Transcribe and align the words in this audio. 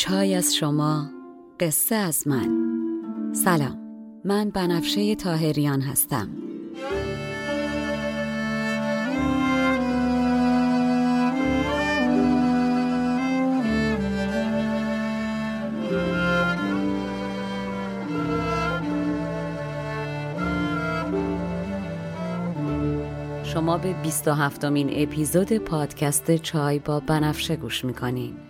چای 0.00 0.34
از 0.34 0.54
شما 0.54 1.10
قصه 1.60 1.94
از 1.94 2.28
من. 2.28 2.50
سلام 3.32 3.78
من 4.24 4.50
بنفشه 4.50 5.14
تاهریان 5.14 5.80
هستم. 5.80 6.28
شما 23.44 23.78
به 23.78 23.92
27 23.92 24.64
مین 24.64 24.90
اپیزود 24.92 25.52
پادکست 25.52 26.36
چای 26.36 26.78
با 26.78 27.00
بنفشه 27.00 27.56
گوش 27.56 27.84
می‌کنین. 27.84 28.49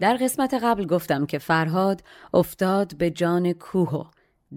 در 0.00 0.16
قسمت 0.16 0.54
قبل 0.54 0.86
گفتم 0.86 1.26
که 1.26 1.38
فرهاد 1.38 2.02
افتاد 2.34 2.96
به 2.96 3.10
جان 3.10 3.52
کوه 3.52 3.90
و 3.90 4.04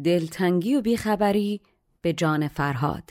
دلتنگی 0.03 0.75
و 0.75 0.81
بیخبری 0.81 1.61
به 2.01 2.13
جان 2.13 2.47
فرهاد. 2.47 3.03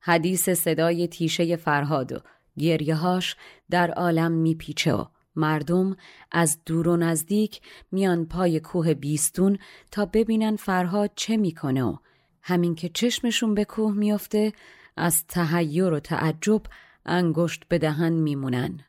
حدیث 0.00 0.48
صدای 0.48 1.08
تیشه 1.08 1.56
فرهاد 1.56 2.12
و 2.12 2.18
گریههاش 2.58 3.36
در 3.70 3.90
عالم 3.90 4.32
میپیچه 4.32 4.94
و 4.94 5.04
مردم 5.36 5.96
از 6.32 6.58
دور 6.66 6.88
و 6.88 6.96
نزدیک 6.96 7.60
میان 7.92 8.26
پای 8.26 8.60
کوه 8.60 8.94
بیستون 8.94 9.58
تا 9.90 10.06
ببینن 10.06 10.56
فرهاد 10.56 11.10
چه 11.16 11.36
می‌کنه 11.36 11.84
و 11.84 11.96
همین 12.42 12.74
که 12.74 12.88
چشمشون 12.88 13.54
به 13.54 13.64
کوه 13.64 13.94
میافته 13.94 14.52
از 14.96 15.26
تهیر 15.26 15.92
و 15.92 16.00
تعجب 16.00 16.62
انگشت 17.06 17.64
به 17.68 17.78
دهن 17.78 18.12
میمونن. 18.12 18.80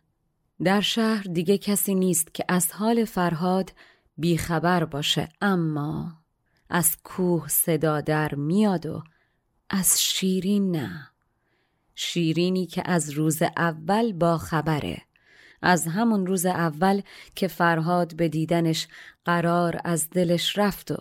در 0.64 0.82
شهر 0.82 1.24
دیگه 1.24 1.58
کسی 1.58 1.96
نیست 1.96 2.34
که 2.34 2.46
از 2.48 2.72
حال 2.72 3.06
فرهاد 3.06 3.74
بیخبر 4.18 4.86
باشه 4.86 5.30
اما 5.42 6.18
از 6.70 6.98
کوه 7.04 7.48
صدا 7.48 8.02
در 8.02 8.36
میاد 8.36 8.86
و 8.86 9.04
از 9.70 10.02
شیرین 10.02 10.76
نه. 10.76 11.08
شیرینی 11.96 12.66
که 12.66 12.84
از 12.86 13.10
روز 13.10 13.42
اول 13.42 14.14
با 14.14 14.38
خبره. 14.38 15.02
از 15.62 15.88
همون 15.88 16.28
روز 16.28 16.46
اول 16.46 17.02
که 17.36 17.48
فرهاد 17.48 18.16
به 18.16 18.30
دیدنش 18.30 18.88
قرار 19.26 19.82
از 19.84 20.10
دلش 20.10 20.58
رفت 20.58 20.92
و 20.92 20.98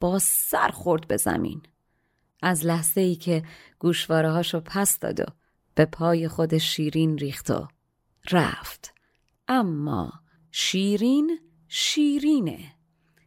با 0.00 0.18
سر 0.18 0.68
خورد 0.68 1.08
به 1.08 1.16
زمین. 1.16 1.62
از 2.42 2.66
لحظه 2.66 3.00
ای 3.00 3.14
که 3.14 3.42
گوشواره 3.78 4.42
پس 4.42 4.98
داد 4.98 5.20
و 5.20 5.24
به 5.74 5.84
پای 5.84 6.28
خود 6.28 6.58
شیرین 6.58 7.18
ریخت 7.18 7.50
و 7.50 7.68
رفت. 8.32 8.93
اما 9.48 10.12
شیرین 10.50 11.38
شیرینه. 11.68 12.72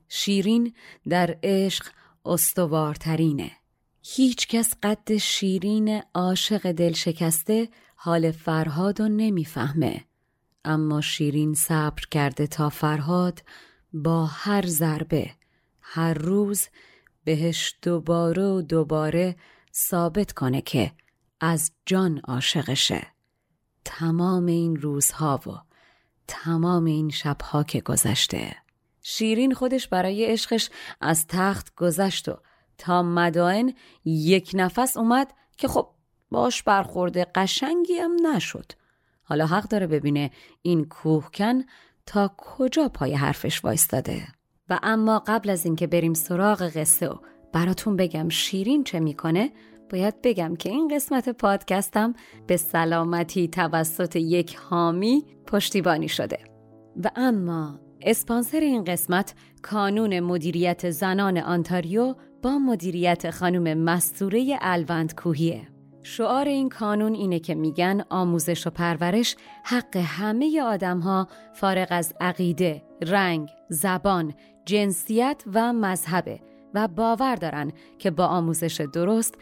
شیرین 0.09 0.73
در 1.09 1.38
عشق 1.44 1.85
استوارترینه. 2.25 3.51
هیچ 4.03 4.47
کس 4.47 4.73
قد 4.83 5.17
شیرین 5.17 6.01
عاشق 6.13 6.72
دل 6.72 6.94
شکسته 6.94 7.69
حال 7.95 8.31
فرهاد 8.31 9.01
و 9.01 9.07
نمی‌فهمه. 9.07 10.06
اما 10.66 11.01
شیرین 11.01 11.53
صبر 11.53 12.03
کرده 12.11 12.47
تا 12.47 12.69
فرهاد 12.69 13.44
با 13.94 14.25
هر 14.25 14.66
ضربه 14.66 15.31
هر 15.81 16.13
روز 16.13 16.67
بهش 17.23 17.75
دوباره 17.81 18.44
و 18.44 18.61
دوباره 18.61 19.35
ثابت 19.73 20.31
کنه 20.31 20.61
که 20.61 20.91
از 21.39 21.72
جان 21.85 22.19
عاشقشه. 22.19 23.07
تمام 23.85 24.45
این 24.45 24.75
روزها 24.75 25.39
و 25.47 25.66
تمام 26.27 26.85
این 26.85 27.09
شبها 27.09 27.63
که 27.63 27.81
گذشته. 27.81 28.55
شیرین 29.01 29.53
خودش 29.53 29.88
برای 29.88 30.25
عشقش 30.25 30.69
از 31.01 31.27
تخت 31.27 31.75
گذشت 31.75 32.29
و 32.29 32.38
تا 32.77 33.03
مدائن 33.03 33.73
یک 34.05 34.51
نفس 34.53 34.97
اومد 34.97 35.33
که 35.57 35.67
خب 35.67 35.89
باش 36.31 36.63
برخورده 36.63 37.27
قشنگی 37.35 37.93
هم 37.93 38.15
نشد. 38.27 38.71
حالا 39.23 39.45
حق 39.45 39.63
داره 39.63 39.88
ببینه 39.88 40.31
این 40.61 40.85
کوهکن 40.85 41.63
تا 42.05 42.35
کجا 42.38 42.89
پای 42.89 43.13
حرفش 43.13 43.63
وایستاده. 43.65 44.27
و 44.69 44.79
اما 44.83 45.23
قبل 45.27 45.49
از 45.49 45.65
اینکه 45.65 45.88
بریم 45.88 46.13
سراغ 46.13 46.61
قصه 46.61 47.07
و 47.09 47.15
براتون 47.53 47.95
بگم 47.95 48.29
شیرین 48.29 48.83
چه 48.83 48.99
می‌کنه 48.99 49.51
باید 49.90 50.22
بگم 50.24 50.56
که 50.56 50.70
این 50.70 50.88
قسمت 50.88 51.30
پادکستم 51.30 52.14
به 52.48 52.58
سلامتی 52.58 53.48
توسط 53.48 54.16
یک 54.16 54.56
حامی 54.56 55.25
پشتیبانی 55.46 56.08
شده. 56.08 56.40
و 57.03 57.12
اما 57.16 57.80
اسپانسر 58.02 58.59
این 58.59 58.84
قسمت 58.84 59.34
کانون 59.62 60.20
مدیریت 60.20 60.90
زنان 60.90 61.38
آنتاریو 61.38 62.16
با 62.42 62.58
مدیریت 62.58 63.31
خانم 63.31 63.78
مستوره 63.78 64.58
الوند 64.62 65.16
کوهیه 65.16 65.68
شعار 66.04 66.46
این 66.46 66.69
کانون 66.69 67.14
اینه 67.14 67.40
که 67.40 67.56
میگن 67.56 68.06
آموزش 68.09 68.68
و 68.68 68.69
پرورش 68.69 69.36
حق 69.64 69.98
همه 69.98 70.62
آدم 70.62 71.00
ها 71.00 71.28
فارغ 71.54 71.88
از 71.90 72.14
عقیده، 72.22 72.84
رنگ، 73.02 73.50
زبان، 73.69 74.33
جنسیت 74.66 75.44
و 75.54 75.74
مذهبه 75.74 76.40
و 76.74 76.88
باور 76.88 77.36
دارن 77.36 77.72
که 78.00 78.12
با 78.12 78.25
آموزش 78.25 78.81
درست 78.94 79.36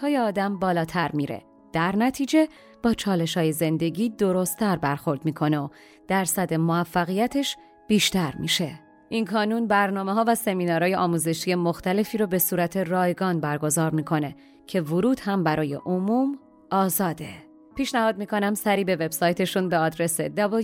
های 0.00 0.18
آدم 0.18 0.58
بالاتر 0.58 1.10
میره. 1.12 1.42
در 1.72 1.96
نتیجه 1.96 2.48
با 2.82 2.94
چالش 2.94 3.36
های 3.36 3.52
زندگی 3.52 4.08
درستتر 4.08 4.76
برخورد 4.76 5.24
می‌کنه 5.24 5.58
و 5.58 5.68
درصد 6.08 6.54
موفقیتش 6.54 7.56
بیشتر 7.88 8.34
میشه. 8.38 8.80
این 9.08 9.24
کانون 9.24 9.66
برنامه 9.66 10.12
ها 10.12 10.24
و 10.26 10.34
سمینارهای 10.34 10.94
آموزشی 10.94 11.54
مختلفی 11.54 12.18
رو 12.18 12.26
به 12.26 12.38
صورت 12.38 12.76
رایگان 12.76 13.40
برگزار 13.40 13.90
می‌کنه 13.90 14.36
که 14.66 14.80
ورود 14.80 15.20
هم 15.20 15.44
برای 15.44 15.74
عموم 15.74 16.38
آزاده. 16.70 17.28
پیشنهاد 17.76 18.18
می‌کنم 18.18 18.54
سری 18.54 18.84
به 18.84 18.96
وبسایتشون 18.96 19.68
به 19.68 19.78
آدرس 19.78 20.20
www.ilfo.ca 20.20 20.62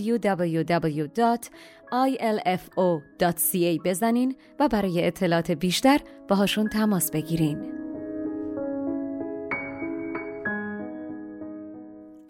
بزنین 3.85 4.35
و 4.59 4.67
برای 4.67 5.07
اطلاعات 5.07 5.51
بیشتر 5.51 5.99
باهاشون 6.27 6.67
تماس 6.69 7.11
بگیرین. 7.11 7.88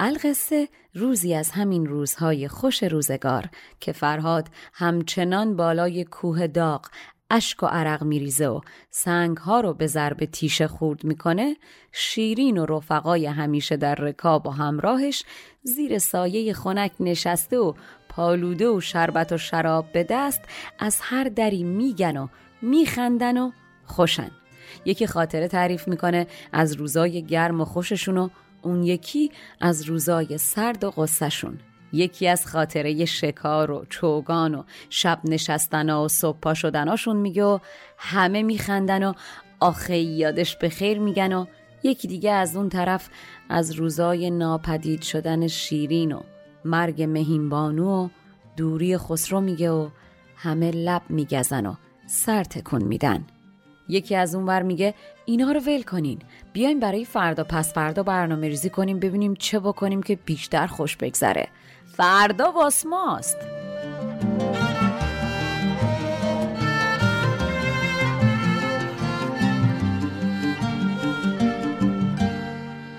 القصه 0.02 0.68
روزی 0.94 1.34
از 1.34 1.50
همین 1.50 1.86
روزهای 1.86 2.48
خوش 2.48 2.82
روزگار 2.82 3.48
که 3.80 3.92
فرهاد 3.92 4.48
همچنان 4.72 5.56
بالای 5.56 6.04
کوه 6.04 6.46
داغ 6.46 6.86
اشک 7.30 7.62
و 7.62 7.66
عرق 7.66 8.02
میریزه 8.02 8.48
و 8.48 8.60
سنگ 8.90 9.36
ها 9.36 9.60
رو 9.60 9.74
به 9.74 9.86
ضرب 9.86 10.24
تیشه 10.24 10.68
خورد 10.68 11.04
می‌کنه 11.04 11.56
شیرین 11.92 12.58
و 12.58 12.66
رفقای 12.66 13.26
همیشه 13.26 13.76
در 13.76 13.94
رکاب 13.94 14.46
و 14.46 14.50
همراهش 14.50 15.24
زیر 15.62 15.98
سایه 15.98 16.52
خنک 16.52 16.92
نشسته 17.00 17.58
و 17.58 17.72
پالوده 18.08 18.68
و 18.68 18.80
شربت 18.80 19.32
و 19.32 19.38
شراب 19.38 19.92
به 19.92 20.06
دست 20.10 20.42
از 20.78 20.98
هر 21.02 21.24
دری 21.24 21.62
میگن 21.62 22.16
و 22.16 22.28
میخندن 22.62 23.38
و 23.38 23.50
خوشن. 23.84 24.30
یکی 24.84 25.06
خاطره 25.06 25.48
تعریف 25.48 25.88
می‌کنه 25.88 26.26
از 26.52 26.72
روزای 26.72 27.22
گرم 27.22 27.60
و 27.60 27.64
خوششون 27.64 28.18
و 28.18 28.28
اون 28.62 28.82
یکی 28.82 29.30
از 29.60 29.82
روزای 29.82 30.38
سرد 30.38 30.84
و 30.84 30.90
غصهشون. 30.90 31.58
یکی 31.92 32.28
از 32.28 32.46
خاطره 32.46 33.04
شکار 33.04 33.70
و 33.70 33.84
چوگان 33.88 34.54
و 34.54 34.62
شب 34.90 35.20
نشستن 35.24 35.90
و 35.90 36.08
صبح 36.08 36.38
پا 36.38 36.54
شدناشون 36.54 37.16
میگه 37.16 37.44
و 37.44 37.58
همه 37.98 38.42
میخندن 38.42 39.04
و 39.04 39.12
آخه 39.60 39.98
یادش 39.98 40.56
به 40.56 40.68
خیر 40.68 40.98
میگن 40.98 41.32
و 41.32 41.46
یکی 41.82 42.08
دیگه 42.08 42.30
از 42.30 42.56
اون 42.56 42.68
طرف 42.68 43.08
از 43.48 43.72
روزای 43.72 44.30
ناپدید 44.30 45.02
شدن 45.02 45.46
شیرین 45.46 46.12
و 46.12 46.20
مرگ 46.64 47.02
مهینبانو 47.02 48.04
و 48.04 48.08
دوری 48.56 48.98
خسرو 48.98 49.40
میگه 49.40 49.70
و 49.70 49.88
همه 50.36 50.70
لب 50.70 51.02
میگزن 51.08 51.66
و 51.66 51.74
سر 52.06 52.44
تکون 52.44 52.84
میدن. 52.84 53.26
یکی 53.90 54.16
از 54.16 54.34
اون 54.34 54.46
ور 54.46 54.62
میگه 54.62 54.94
اینا 55.24 55.52
رو 55.52 55.60
ول 55.60 55.82
کنین. 55.82 56.18
بیایم 56.52 56.80
برای 56.80 57.04
فردا 57.04 57.44
پس 57.44 57.72
فردا 57.72 58.02
برنامه 58.02 58.48
ریزی 58.48 58.70
کنیم 58.70 58.98
ببینیم 58.98 59.34
چه 59.34 59.60
بکنیم 59.60 60.02
که 60.02 60.16
بیشتر 60.16 60.66
خوش 60.66 60.96
بگذره. 60.96 61.48
فردا 61.96 62.52
واس 62.52 62.86
ماست. 62.86 63.36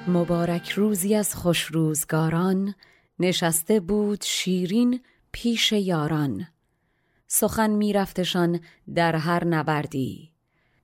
مبارک 0.08 0.70
روزی 0.70 1.16
از 1.16 1.36
خوش 1.36 1.64
روزگاران. 1.64 2.76
نشسته 3.20 3.80
بود 3.80 4.24
شیرین 4.24 5.00
پیش 5.32 5.72
یاران. 5.72 6.48
سخن 7.28 7.70
میرفتشان 7.70 8.60
در 8.96 9.16
هر 9.16 9.46
نبردی. 9.46 10.31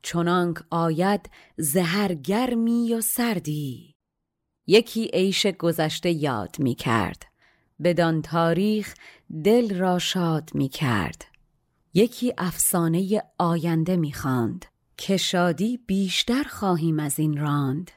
چنانک 0.07 0.57
آید 0.69 1.30
زهر 1.57 2.13
گرمی 2.13 2.94
و 2.94 3.01
سردی. 3.01 3.95
یکی 4.68 5.09
عیش 5.13 5.48
گذشته 5.48 6.12
یاد 6.12 6.56
می 6.59 6.75
کرد. 6.75 7.24
بدان 7.83 8.21
تاریخ 8.21 8.94
دل 9.44 9.77
را 9.77 10.00
شاد 10.00 10.50
می 10.54 10.69
کرد. 10.69 11.25
یکی 11.94 12.33
افسانه 12.38 13.24
آینده 13.38 13.95
می 13.95 14.13
خواند 14.13 14.65
که 14.98 15.18
شادی 15.18 15.77
بیشتر 15.77 16.44
خواهیم 16.44 17.00
از 17.00 17.19
این 17.19 17.38
راند. 17.38 17.92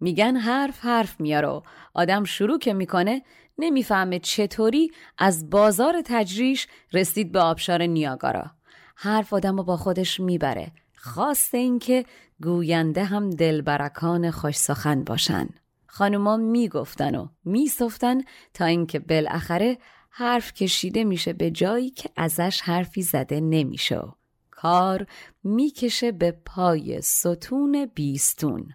میگن 0.00 0.36
حرف 0.36 0.80
حرف 0.80 1.20
میاره 1.20 1.62
آدم 1.94 2.24
شروع 2.24 2.58
که 2.58 2.72
می‌کنه 2.72 3.22
نمی‌فهمه 3.58 4.18
چطوری 4.18 4.90
از 5.18 5.50
بازار 5.50 6.02
تجریش 6.04 6.66
رسید 6.92 7.32
به 7.32 7.40
آبشار 7.40 7.82
نیاگارا. 7.82 8.61
حرف 8.94 9.32
آدم 9.32 9.56
رو 9.56 9.62
با 9.62 9.76
خودش 9.76 10.20
می‌بره. 10.20 10.72
خواست 10.96 11.54
اینکه 11.54 12.04
گوینده 12.42 13.04
هم 13.04 13.30
دلبرکان 13.30 14.30
خوش 14.30 14.56
سخن 14.56 15.04
باشن. 15.04 15.48
خانوما 15.86 16.36
می‌گفتن 16.36 17.14
و 17.14 17.28
میسفتن 17.44 18.20
تا 18.54 18.64
اینکه 18.64 18.98
بالاخره 18.98 19.78
حرف 20.10 20.52
کشیده 20.52 21.04
میشه 21.04 21.32
به 21.32 21.50
جایی 21.50 21.90
که 21.90 22.10
ازش 22.16 22.60
حرفی 22.60 23.02
زده 23.02 23.40
نمیشه 23.40 24.02
کار 24.50 25.06
می‌کشه 25.44 26.12
به 26.12 26.30
پای 26.46 27.00
ستون 27.00 27.90
بیستون. 27.94 28.68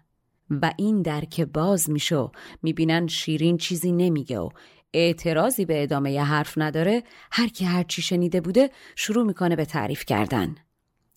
و 0.49 0.71
این 0.77 1.01
در 1.01 1.21
که 1.21 1.45
باز 1.45 1.89
میشه 1.89 2.29
می‌بینن 2.61 3.07
شیرین 3.07 3.57
چیزی 3.57 3.91
نمیگه 3.91 4.39
و 4.39 4.49
اعتراضی 4.97 5.65
به 5.65 5.83
ادامه 5.83 6.11
ی 6.11 6.17
حرف 6.17 6.57
نداره 6.57 7.03
هر 7.31 7.47
کی 7.47 7.65
هر 7.65 7.83
چی 7.83 8.01
شنیده 8.01 8.41
بوده 8.41 8.69
شروع 8.95 9.25
می‌کنه 9.25 9.55
به 9.55 9.65
تعریف 9.65 10.05
کردن. 10.05 10.55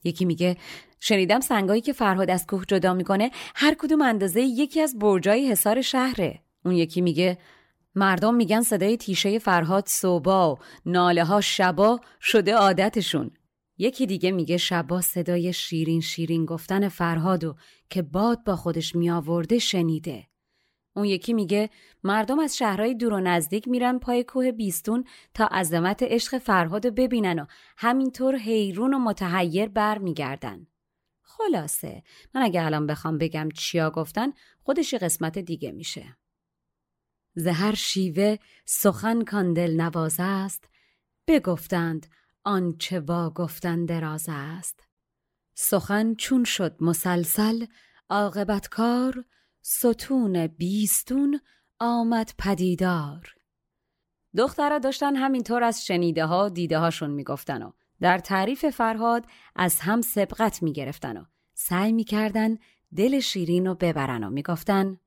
یکی 0.04 0.24
میگه 0.24 0.56
شنیدم 1.00 1.40
سنگایی 1.40 1.80
که 1.80 1.92
فرهاد 1.92 2.30
از 2.30 2.46
کوه 2.46 2.64
جدا 2.68 2.94
می‌کنه 2.94 3.30
هر 3.54 3.74
کدوم 3.78 4.02
اندازه 4.02 4.40
یکی 4.40 4.80
از 4.80 4.98
برجای 4.98 5.50
حصار 5.50 5.82
شهره. 5.82 6.40
اون 6.64 6.74
یکی 6.74 7.00
میگه 7.00 7.38
مردم 7.94 8.34
میگن 8.34 8.62
صدای 8.62 8.96
تیشه 8.96 9.38
فرهاد 9.38 9.84
صبح 9.86 10.30
و 10.30 10.56
ناله 10.86 11.24
ها 11.24 11.40
شبا 11.40 12.00
شده 12.20 12.54
عادتشون. 12.54 13.30
یکی 13.78 14.06
دیگه 14.06 14.30
میگه 14.30 14.56
شبا 14.56 15.00
صدای 15.00 15.52
شیرین 15.52 16.00
شیرین 16.00 16.44
گفتن 16.44 16.88
فرهاد 16.88 17.44
و 17.44 17.54
که 17.90 18.02
باد 18.02 18.44
با 18.44 18.56
خودش 18.56 18.96
میآورده 18.96 19.58
شنیده. 19.58 20.29
اون 21.00 21.08
یکی 21.08 21.32
میگه 21.32 21.70
مردم 22.04 22.38
از 22.38 22.56
شهرهای 22.56 22.94
دور 22.94 23.12
و 23.12 23.20
نزدیک 23.20 23.68
میرن 23.68 23.98
پای 23.98 24.24
کوه 24.24 24.52
بیستون 24.52 25.04
تا 25.34 25.46
عظمت 25.46 26.02
عشق 26.02 26.38
فرهاد 26.38 26.86
ببینن 26.86 27.38
و 27.38 27.46
همینطور 27.76 28.36
حیرون 28.36 28.94
و 28.94 28.98
متحیر 28.98 29.68
برمیگردن. 29.68 30.66
خلاصه 31.22 32.02
من 32.34 32.42
اگه 32.42 32.64
الان 32.64 32.86
بخوام 32.86 33.18
بگم 33.18 33.48
چیا 33.54 33.90
گفتن 33.90 34.32
خودش 34.62 34.94
قسمت 34.94 35.38
دیگه 35.38 35.72
میشه. 35.72 36.16
زهر 37.34 37.74
شیوه 37.74 38.36
سخن 38.64 39.24
کاندل 39.24 39.80
نواز 39.80 40.16
است 40.18 40.68
بگفتند 41.26 42.06
آنچه 42.44 43.00
با 43.00 43.30
گفتن 43.30 43.84
دراز 43.84 44.26
است. 44.28 44.80
سخن 45.54 46.14
چون 46.14 46.44
شد 46.44 46.76
مسلسل 46.80 47.66
عاقبت 48.10 48.68
کار 48.68 49.24
ستون 49.62 50.46
بیستون 50.46 51.40
آمد 51.78 52.32
پدیدار. 52.38 53.34
دخترها 54.36 54.78
داشتن 54.78 55.16
همینطور 55.16 55.62
از 55.62 55.86
شنیده 55.86 56.24
ها 56.24 56.48
دیده 56.48 56.78
هاشون 56.78 57.10
می‌گفتن 57.10 57.62
و 57.62 57.72
در 58.00 58.18
تعریف 58.18 58.66
فرهاد 58.66 59.26
از 59.56 59.80
هم 59.80 60.00
سبقت 60.00 60.62
می‌گرفتن 60.62 61.16
و 61.16 61.24
سعی 61.54 61.92
می‌کردن 61.92 62.58
دل 62.96 63.20
شیرین 63.20 63.66
رو 63.66 63.74
ببرن 63.74 64.24
و 64.24 64.30
می‌گفتن 64.30 65.00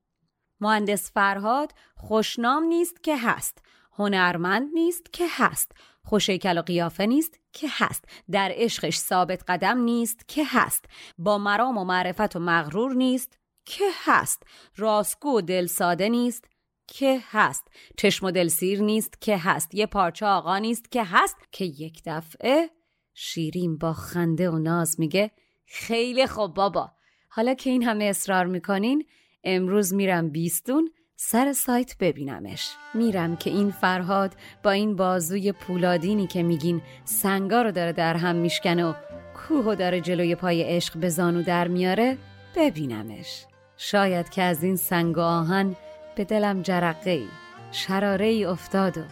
مهندس 0.60 1.12
فرهاد 1.12 1.72
خوشنام 1.96 2.64
نیست 2.64 3.02
که 3.02 3.16
هست 3.16 3.58
هنرمند 3.92 4.68
نیست 4.74 5.12
که 5.12 5.24
هست 5.30 5.72
خوشیکل 6.04 6.58
و 6.58 6.62
قیافه 6.62 7.06
نیست 7.06 7.40
که 7.52 7.66
هست 7.70 8.04
در 8.30 8.52
عشقش 8.54 8.96
ثابت 8.96 9.44
قدم 9.48 9.78
نیست 9.78 10.28
که 10.28 10.44
هست 10.46 10.84
با 11.18 11.38
مرام 11.38 11.78
و 11.78 11.84
معرفت 11.84 12.36
و 12.36 12.38
مغرور 12.38 12.94
نیست 12.94 13.38
که 13.64 13.84
هست. 14.04 14.42
راستگو 14.76 15.38
و 15.38 15.40
دل 15.40 15.66
ساده 15.66 16.08
نیست 16.08 16.44
که 16.86 17.20
هست. 17.30 17.68
چشم 17.96 18.26
و 18.26 18.30
دل 18.30 18.48
سیر 18.48 18.82
نیست 18.82 19.20
که 19.20 19.36
هست. 19.36 19.74
یه 19.74 19.86
پارچه 19.86 20.26
آقا 20.26 20.58
نیست 20.58 20.90
که 20.90 21.04
هست. 21.04 21.36
که 21.52 21.64
یک 21.64 22.02
دفعه 22.06 22.70
شیرین 23.14 23.78
با 23.78 23.92
خنده 23.92 24.50
و 24.50 24.58
ناز 24.58 25.00
میگه 25.00 25.30
خیلی 25.66 26.26
خوب 26.26 26.54
بابا. 26.54 26.90
حالا 27.28 27.54
که 27.54 27.70
این 27.70 27.82
همه 27.82 28.04
اصرار 28.04 28.46
می‌کنین 28.46 29.06
امروز 29.44 29.94
میرم 29.94 30.30
بیستون 30.30 30.90
سر 31.16 31.52
سایت 31.52 31.98
ببینمش. 31.98 32.70
میرم 32.94 33.36
که 33.36 33.50
این 33.50 33.70
فرهاد 33.70 34.34
با 34.62 34.70
این 34.70 34.96
بازوی 34.96 35.52
پولادینی 35.52 36.26
که 36.26 36.42
میگین 36.42 36.82
سنگا 37.04 37.62
رو 37.62 37.72
داره 37.72 37.92
در 37.92 38.16
هم 38.16 38.36
میشکنه 38.36 38.84
و 38.84 38.94
کوه 39.36 39.74
داره 39.74 40.00
جلوی 40.00 40.34
پای 40.34 40.62
عشق 40.62 40.96
به 40.96 41.08
زانو 41.08 41.42
در 41.42 41.68
میاره 41.68 42.18
ببینمش. 42.56 43.46
شاید 43.76 44.28
که 44.28 44.42
از 44.42 44.64
این 44.64 44.76
سنگ 44.76 45.18
آهن 45.18 45.76
به 46.16 46.24
دلم 46.24 46.62
جرقه 46.62 47.10
ای 47.10 47.28
شراره 47.70 48.26
ای 48.26 48.44
افتاد 48.44 48.98
و 48.98 49.02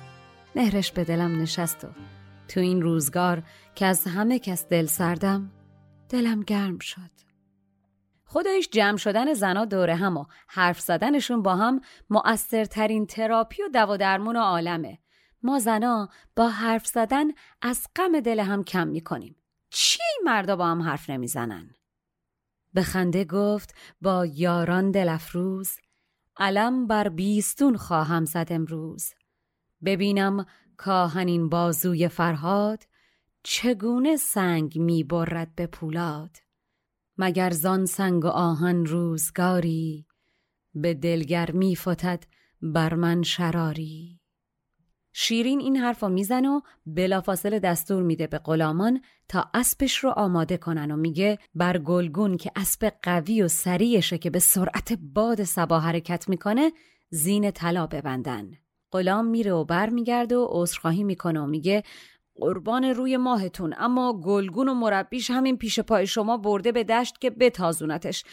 مهرش 0.57 0.93
به 0.93 1.05
دلم 1.05 1.43
نشست 1.43 1.85
و 1.85 1.89
تو 2.49 2.61
این 2.61 2.83
روزگار 2.83 3.43
که 3.75 3.87
از 3.87 4.07
همه 4.07 4.39
کس 4.39 4.69
دل 4.69 4.87
سردم 4.87 5.51
دلم 6.09 6.43
گرم 6.43 6.79
شد. 6.79 7.11
خودش 8.25 8.69
جمع 8.73 8.97
شدن 8.97 9.35
زنا 9.35 9.65
دوره 9.65 9.95
هم 9.95 10.17
و 10.17 10.25
حرف 10.49 10.81
زدنشون 10.81 11.43
با 11.43 11.57
هم 11.57 11.81
مؤثرترین 12.11 13.07
تراپی 13.07 13.63
و 13.63 13.69
دوا 13.69 13.97
درمون 13.97 14.37
عالمه. 14.37 14.99
ما 15.43 15.59
زنا 15.59 16.09
با 16.37 16.49
حرف 16.49 16.87
زدن 16.87 17.25
از 17.63 17.89
غم 17.97 18.21
دل 18.21 18.41
هم 18.41 18.65
کم 18.65 18.89
می‌کنیم. 18.89 19.37
چی 19.71 20.03
مردا 20.25 20.57
با 20.57 20.67
هم 20.67 20.83
حرف 20.83 21.11
نمی‌زنن؟ 21.11 21.75
به 22.73 22.83
خنده 22.83 23.25
گفت 23.25 23.75
با 24.01 24.27
یاران 24.27 24.91
دلفروز 24.91 25.71
علم 26.37 26.87
بر 26.87 27.09
بیستون 27.09 27.77
خواهم 27.77 28.25
زد 28.25 28.47
امروز. 28.51 29.11
ببینم 29.85 30.47
کاهنین 30.77 31.49
بازوی 31.49 32.09
فرهاد 32.09 32.83
چگونه 33.43 34.17
سنگ 34.17 34.79
می 34.79 35.05
برد 35.05 35.55
به 35.55 35.67
پولاد. 35.67 36.37
مگر 37.19 37.51
زان 37.51 37.87
سنگ 37.87 38.25
و 38.25 38.29
آهن 38.29 38.85
روزگاری 38.85 40.07
به 40.75 40.95
دلگر 40.95 41.51
می 41.51 41.77
فتد 41.77 42.25
بر 42.63 42.95
من 42.95 43.23
شراری؟ 43.23 44.22
شیرین 45.13 45.61
این 45.61 45.77
حرفا 45.77 46.09
می‌زنه 46.09 46.49
و 46.49 46.61
بلافاصله 46.87 47.59
دستور 47.59 48.03
میده 48.03 48.27
به 48.27 48.39
غلامان 48.39 49.01
تا 49.29 49.51
اسبش 49.55 49.99
رو 49.99 50.11
آماده 50.11 50.57
کنن 50.57 50.91
و 50.91 50.97
میگه 50.97 51.39
بر 51.55 51.79
گلگون 51.79 52.37
که 52.37 52.51
اسب 52.57 52.93
قوی 53.03 53.43
و 53.43 53.49
سریعشه 53.49 54.19
که 54.19 54.31
به 54.31 54.39
سرعت 54.39 54.93
باد 54.93 55.45
سبا 55.45 55.81
حرکت 55.81 56.29
می‌کنه 56.29 56.73
زین 57.11 57.51
طلا 57.51 57.87
ببندن. 57.87 58.51
غلام 58.93 59.27
میره 59.27 59.53
و 59.53 59.65
بر 59.65 59.89
میگرده 59.89 60.37
و 60.37 60.47
عذرخواهی 60.51 61.05
می‌کنه 61.05 61.41
و 61.41 61.47
میگه 61.47 61.83
قربان 62.35 62.85
روی 62.85 63.17
ماهتون 63.17 63.75
اما 63.79 64.21
گلگون 64.21 64.69
و 64.69 64.75
مربیش 64.75 65.31
همین 65.31 65.57
پیش 65.57 65.81
پای 65.81 66.07
شما 66.07 66.37
برده 66.37 66.73
به 66.73 66.85
دشت 66.85 67.19
که 67.19 67.31
بتازونتش. 67.31 68.25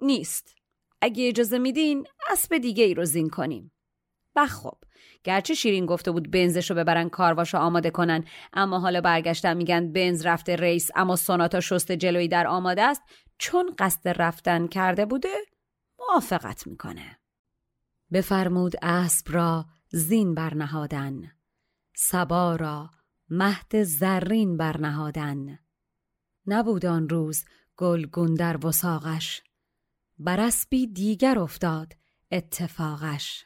نیست. 0.00 0.54
اگه 1.00 1.28
اجازه 1.28 1.58
میدین 1.58 2.06
اسب 2.30 2.58
دیگه 2.58 2.84
ای 2.84 2.94
رو 2.94 3.04
زین 3.04 3.28
کنیم. 3.28 3.72
بخب 4.36 4.78
گرچه 5.24 5.54
شیرین 5.54 5.86
گفته 5.86 6.10
بود 6.10 6.30
بنزش 6.30 6.70
رو 6.70 6.76
ببرن 6.76 7.08
کارواشو 7.08 7.58
آماده 7.58 7.90
کنن 7.90 8.24
اما 8.52 8.78
حالا 8.78 9.00
برگشتن 9.00 9.56
میگن 9.56 9.92
بنز 9.92 10.26
رفته 10.26 10.56
ریس 10.56 10.90
اما 10.94 11.16
سوناتا 11.16 11.60
شست 11.60 11.92
جلوی 11.92 12.28
در 12.28 12.46
آماده 12.46 12.82
است. 12.82 13.02
چون 13.38 13.74
قصد 13.78 14.22
رفتن 14.22 14.66
کرده 14.66 15.06
بوده 15.06 15.34
موافقت 15.98 16.66
می‌کنه. 16.66 17.18
بفرمود 18.12 18.72
اسب 18.82 19.26
را 19.30 19.66
زین 19.88 20.34
برنهادن. 20.34 21.32
سبا 21.96 22.56
را 22.56 22.90
مهد 23.30 23.82
زرین 23.82 24.56
برنهادن. 24.56 25.58
نبود 26.46 26.86
آن 26.86 27.08
روز 27.08 27.44
گلگون 27.76 28.34
در 28.34 28.66
وساقش 28.66 29.42
بر 30.18 30.40
اسبی 30.40 30.86
دیگر 30.86 31.38
افتاد 31.38 31.92
اتفاقش. 32.30 33.44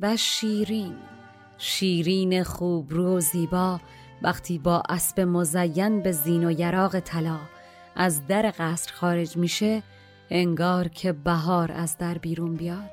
و 0.00 0.16
شیرین. 0.16 0.96
شیرین 1.58 2.44
خوبرو 2.44 3.16
و 3.16 3.20
زیبا 3.20 3.80
وقتی 4.22 4.58
با 4.58 4.82
اسب 4.88 5.20
مزین 5.20 6.02
به 6.02 6.12
زین 6.12 6.44
و 6.44 6.50
یراق 6.50 7.00
طلا. 7.00 7.38
از 7.94 8.26
در 8.26 8.52
قصر 8.58 8.92
خارج 8.92 9.36
میشه 9.36 9.82
انگار 10.30 10.88
که 10.88 11.12
بهار 11.12 11.72
از 11.72 11.98
در 11.98 12.18
بیرون 12.18 12.54
بیاد. 12.54 12.90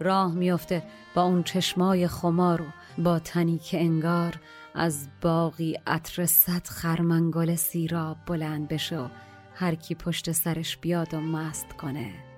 راه 0.00 0.34
میافته 0.34 0.82
با 1.14 1.22
اون 1.22 1.42
چشمای 1.42 2.08
خمار 2.08 2.62
و 2.62 2.66
با 2.98 3.18
تنی 3.18 3.58
که 3.58 3.80
انگار 3.80 4.40
از 4.74 5.08
باقی 5.22 5.78
عطر 5.86 6.26
صد 6.26 6.66
خرمنگل 6.66 7.54
سیراب 7.54 8.16
بلند 8.26 8.68
بشه 8.68 8.98
و 8.98 9.08
هر 9.54 9.74
کی 9.74 9.94
پشت 9.94 10.32
سرش 10.32 10.76
بیاد 10.76 11.14
و 11.14 11.20
مست 11.20 11.72
کنه. 11.72 12.33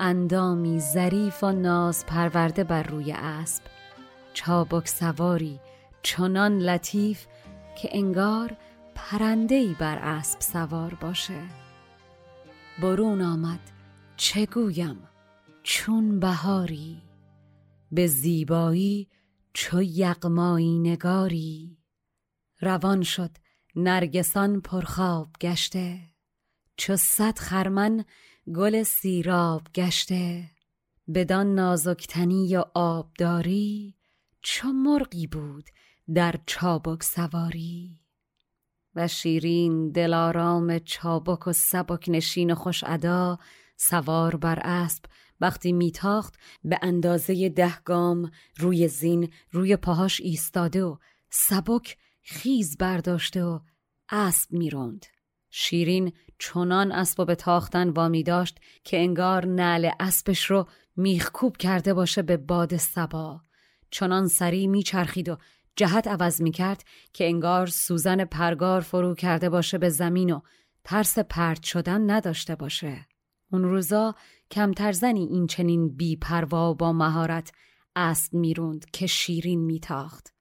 اندامی 0.00 0.80
ظریف 0.80 1.44
و 1.44 1.52
ناز 1.52 2.06
پرورده 2.06 2.64
بر 2.64 2.82
روی 2.82 3.12
اسب. 3.12 3.62
چابک 4.34 4.88
سواری 4.88 5.60
چنان 6.02 6.58
لطیف 6.58 7.26
که 7.76 7.88
انگار 7.92 8.56
پرندهی 8.94 9.76
بر 9.78 9.98
اسب 9.98 10.40
سوار 10.40 10.94
باشه. 10.94 11.40
برون 12.82 13.20
آمد 13.20 13.60
چه 14.16 14.46
گویم؟ 14.46 14.98
چون 15.62 16.20
بهاری. 16.20 17.02
به 17.92 18.06
زیبایی 18.06 19.08
چو 19.52 19.82
یغمایی 19.82 20.78
نگاری. 20.78 21.78
روان 22.60 23.02
شد 23.02 23.30
نرگسان 23.76 24.60
پرخواب 24.60 25.28
گشته. 25.40 26.09
چو 26.80 26.96
صد 26.96 27.38
خرمن 27.38 28.04
گل 28.54 28.82
سیراب 28.82 29.62
گشته 29.74 30.50
بدان 31.14 31.54
نازکتنی 31.54 32.56
و 32.56 32.64
آبداری 32.74 33.94
چو 34.42 34.68
مرغی 34.68 35.26
بود 35.26 35.64
در 36.14 36.34
چابک 36.46 37.02
سواری. 37.02 38.00
و 38.94 39.08
شیرین 39.08 39.90
دلارام 39.90 40.78
چابک 40.78 41.46
و 41.46 41.52
سبک 41.52 42.04
نشین 42.08 42.50
و 42.50 42.54
خوش 42.54 42.84
ادا 42.84 43.38
سوار 43.76 44.36
بر 44.36 44.58
اسب 44.62 45.04
وقتی 45.40 45.72
میتاخت 45.72 46.34
به 46.64 46.78
اندازه 46.82 47.48
ده 47.48 47.80
گام 47.84 48.30
روی 48.56 48.88
زین 48.88 49.32
روی 49.50 49.76
پاهاش 49.76 50.20
ایستاده 50.20 50.84
و 50.84 50.96
سبک 51.30 51.98
خیز 52.22 52.76
برداشته 52.76 53.44
و 53.44 53.60
اسب 54.08 54.52
می‌روند. 54.52 55.06
شیرین 55.50 56.12
چنان 56.38 56.92
اسب 56.92 57.26
به 57.26 57.34
تاختن 57.34 57.88
وامی 57.88 58.22
داشت 58.22 58.58
که 58.84 58.98
انگار 58.98 59.46
نعل 59.46 59.90
اسبش 60.00 60.44
رو 60.44 60.66
میخکوب 60.96 61.56
کرده 61.56 61.94
باشه 61.94 62.22
به 62.22 62.36
باد 62.36 62.76
سبا 62.76 63.40
چنان 63.90 64.28
سریع 64.28 64.66
میچرخید 64.66 65.28
و 65.28 65.36
جهت 65.76 66.08
عوض 66.08 66.42
می‌کرد 66.42 66.84
که 67.12 67.26
انگار 67.26 67.66
سوزن 67.66 68.24
پرگار 68.24 68.80
فرو 68.80 69.14
کرده 69.14 69.48
باشه 69.48 69.78
به 69.78 69.88
زمین 69.88 70.30
و 70.32 70.40
ترس 70.84 71.18
پرت 71.18 71.62
شدن 71.62 72.10
نداشته 72.10 72.54
باشه. 72.54 73.06
اون 73.52 73.64
روزا 73.64 74.14
کمتر 74.50 74.92
زنی 74.92 75.26
این 75.26 75.46
چنین 75.46 75.96
بی 75.96 76.16
پروا 76.16 76.70
و 76.70 76.74
با 76.74 76.92
مهارت 76.92 77.52
اسب 77.96 78.34
می‌روند 78.34 78.90
که 78.90 79.06
شیرین 79.06 79.60
میتاخت. 79.60 80.34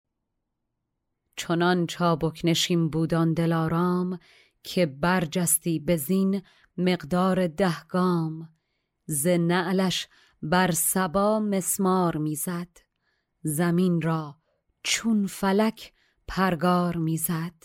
چنان 1.35 1.87
چابک 1.87 2.41
نشین 2.43 2.89
بودان 2.89 3.33
دلارام 3.33 4.19
که 4.63 4.85
برجستی 4.85 5.79
به 5.79 5.95
زین 5.95 6.41
مقدار 6.77 7.47
ده 7.47 7.83
گام 7.83 8.49
ز 9.05 9.27
نعلش 9.27 10.07
بر 10.41 10.71
سبا 10.71 11.39
مسمار 11.39 12.17
می‌زد 12.17 12.77
زمین 13.41 14.01
را 14.01 14.35
چون 14.83 15.27
فلک 15.27 15.93
پرگار 16.27 16.97
می‌زد. 16.97 17.63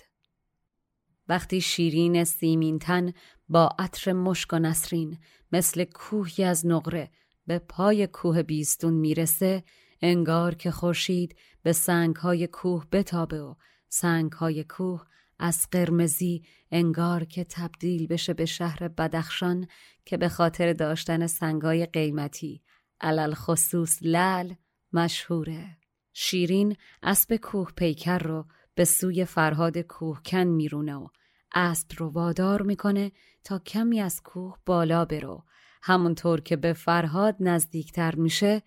وقتی 1.28 1.60
شیرین 1.60 2.24
سیمینتن 2.24 3.12
با 3.48 3.68
عطر 3.78 4.12
مشک 4.12 4.52
و 4.52 4.58
نسرین 4.58 5.18
مثل 5.52 5.84
کوهی 5.84 6.44
از 6.44 6.66
نقره 6.66 7.10
به 7.46 7.58
پای 7.58 8.06
کوه 8.06 8.42
بیستون 8.42 8.94
می‌رسه 8.94 9.64
انگار 10.00 10.54
که 10.54 10.70
خورشید 10.70 11.36
به 11.62 11.72
سنگهای 11.72 12.46
کوه 12.46 12.86
بتابه 12.92 13.40
و 13.40 13.54
سنگهای 13.88 14.64
کوه 14.64 15.06
از 15.38 15.68
قرمزی 15.70 16.42
انگار 16.70 17.24
که 17.24 17.44
تبدیل 17.44 18.06
بشه 18.06 18.34
به 18.34 18.44
شهر 18.44 18.88
بدخشان 18.88 19.66
که 20.04 20.16
به 20.16 20.28
خاطر 20.28 20.72
داشتن 20.72 21.26
سنگای 21.26 21.86
قیمتی 21.86 22.62
علل 23.00 23.34
خصوص 23.34 23.98
لل 24.02 24.54
مشهوره. 24.92 25.76
شیرین 26.12 26.76
اسب 27.02 27.36
کوه 27.36 27.70
پیکر 27.76 28.18
رو 28.18 28.46
به 28.74 28.84
سوی 28.84 29.24
فرهاد 29.24 29.78
کوهکن 29.78 30.44
میرونه 30.44 30.94
و 30.94 31.08
اسب 31.54 31.88
رو 31.96 32.08
وادار 32.08 32.62
می‌کنه 32.62 33.12
تا 33.44 33.58
کمی 33.58 34.00
از 34.00 34.22
کوه 34.22 34.58
بالا 34.66 35.04
برو. 35.04 35.44
همونطور 35.82 36.40
که 36.40 36.56
به 36.56 36.72
فرهاد 36.72 37.36
نزدیکتر 37.40 38.14
میشه 38.14 38.62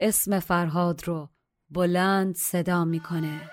اسم 0.00 0.40
فرهاد 0.40 1.08
رو 1.08 1.30
بلند 1.70 2.34
صدا 2.34 2.84
می‌کنه. 2.84 3.50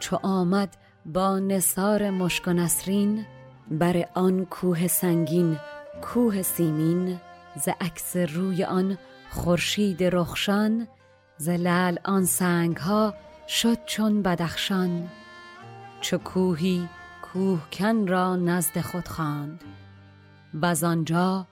چو 0.00 0.16
آمد 0.22 0.76
با 1.06 1.38
نصار 1.38 2.10
مشک 2.10 2.48
و 2.48 2.52
نسرین 2.52 3.26
بر 3.70 4.08
آن 4.14 4.44
کوه 4.44 4.86
سنگین 4.86 5.58
کوه 6.02 6.42
سیمین 6.42 7.20
ز 7.56 7.68
عکس 7.80 8.16
روی 8.16 8.64
آن 8.64 8.98
خورشید 9.30 10.02
رخشان 10.02 10.88
ز 11.36 11.48
لعل 11.48 11.98
آن 12.04 12.24
سنگ 12.24 12.76
ها 12.76 13.14
شد 13.48 13.84
چون 13.84 14.22
بدخشان. 14.22 15.08
چو 16.00 16.18
کوهی 16.18 16.88
کوهکن 17.22 18.06
را 18.06 18.36
نزد 18.36 18.80
خود 18.80 19.08
خواند 19.08 19.64
و 20.54 20.74
آنجا 20.84 21.46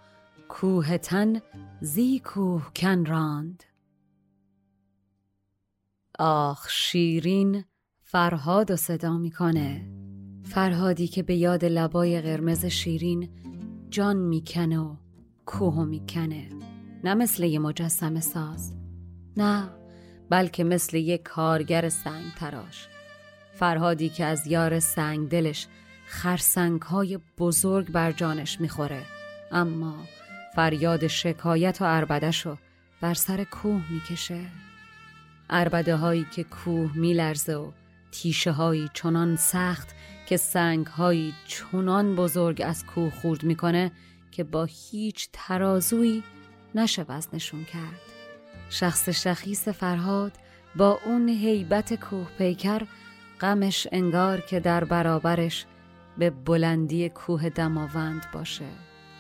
کوهتن 0.49 1.41
زی 1.81 2.19
کوهکن 2.19 3.05
راند. 3.05 3.65
آخ 6.19 6.69
شیرین 6.69 7.65
فرهاد 8.09 8.71
و 8.71 8.77
صدا 8.77 9.19
می‌کنه. 9.19 9.87
فرهادی 10.45 11.09
که 11.09 11.23
به 11.23 11.37
یاد 11.37 11.65
لبای 11.65 12.21
قرمز 12.21 12.67
شیرین 12.67 13.29
جان 13.91 14.17
می‌کنه 14.17 14.79
و 14.79 14.97
کوه 15.47 15.85
می‌کنه. 15.85 16.49
نه 17.05 17.15
مثل 17.15 17.45
یه 17.45 17.59
مجسم 17.59 18.21
ساز. 18.21 18.75
نه 19.37 19.69
بلکه 20.31 20.65
مثل 20.65 20.97
یه 20.97 21.19
کارگر 21.19 21.89
سنگ 21.89 22.25
تراش 22.39 22.89
فرهادی 23.55 24.09
که 24.09 24.25
از 24.25 24.47
یار 24.47 24.79
سنگ 24.79 25.29
دلش 25.29 25.67
خرسنگ 26.07 26.83
های 26.83 27.19
بزرگ 27.39 27.91
بر 27.93 28.13
جانش 28.13 28.61
می‌خوره. 28.61 29.03
اما 29.53 29.95
فریاد 30.55 31.07
شکایت 31.07 31.79
و 31.83 31.85
عربدشو 31.85 32.57
بر 33.01 33.15
سر 33.15 33.45
کوه 33.45 33.93
می‌کشه. 33.93 34.41
عربده 35.51 35.97
هایی 35.97 36.27
که 36.33 36.45
کوه 36.45 36.99
میلرزه 36.99 37.57
و 37.57 37.71
تیشه 38.23 38.51
هایی 38.51 38.91
چنان 38.95 39.37
سخت 39.37 39.95
که 40.27 40.37
سنگ 40.37 40.87
هایی 40.87 41.35
چنان 41.47 42.15
بزرگ 42.17 42.63
از 42.65 42.87
کوه 42.87 43.11
خورد 43.11 43.45
می‌کنه 43.45 43.93
که 44.31 44.45
با 44.45 44.65
هیچ 44.65 45.29
ترازویی 45.33 46.23
نشه 46.75 47.05
وزنشون 47.09 47.65
کرد. 47.65 48.01
شخص 48.71 49.09
شخیص 49.09 49.69
فرهاد 49.69 50.33
با 50.77 51.01
اون 51.05 51.29
هیبت 51.29 51.95
کوه 51.95 52.29
پیکر 52.39 52.83
غمش 53.41 53.87
انگار 53.93 54.41
که 54.41 54.61
در 54.61 54.85
برابرش 54.85 55.67
به 56.19 56.31
بلندی 56.31 57.09
کوه 57.09 57.49
دماوند 57.49 58.27
باشه. 58.33 58.69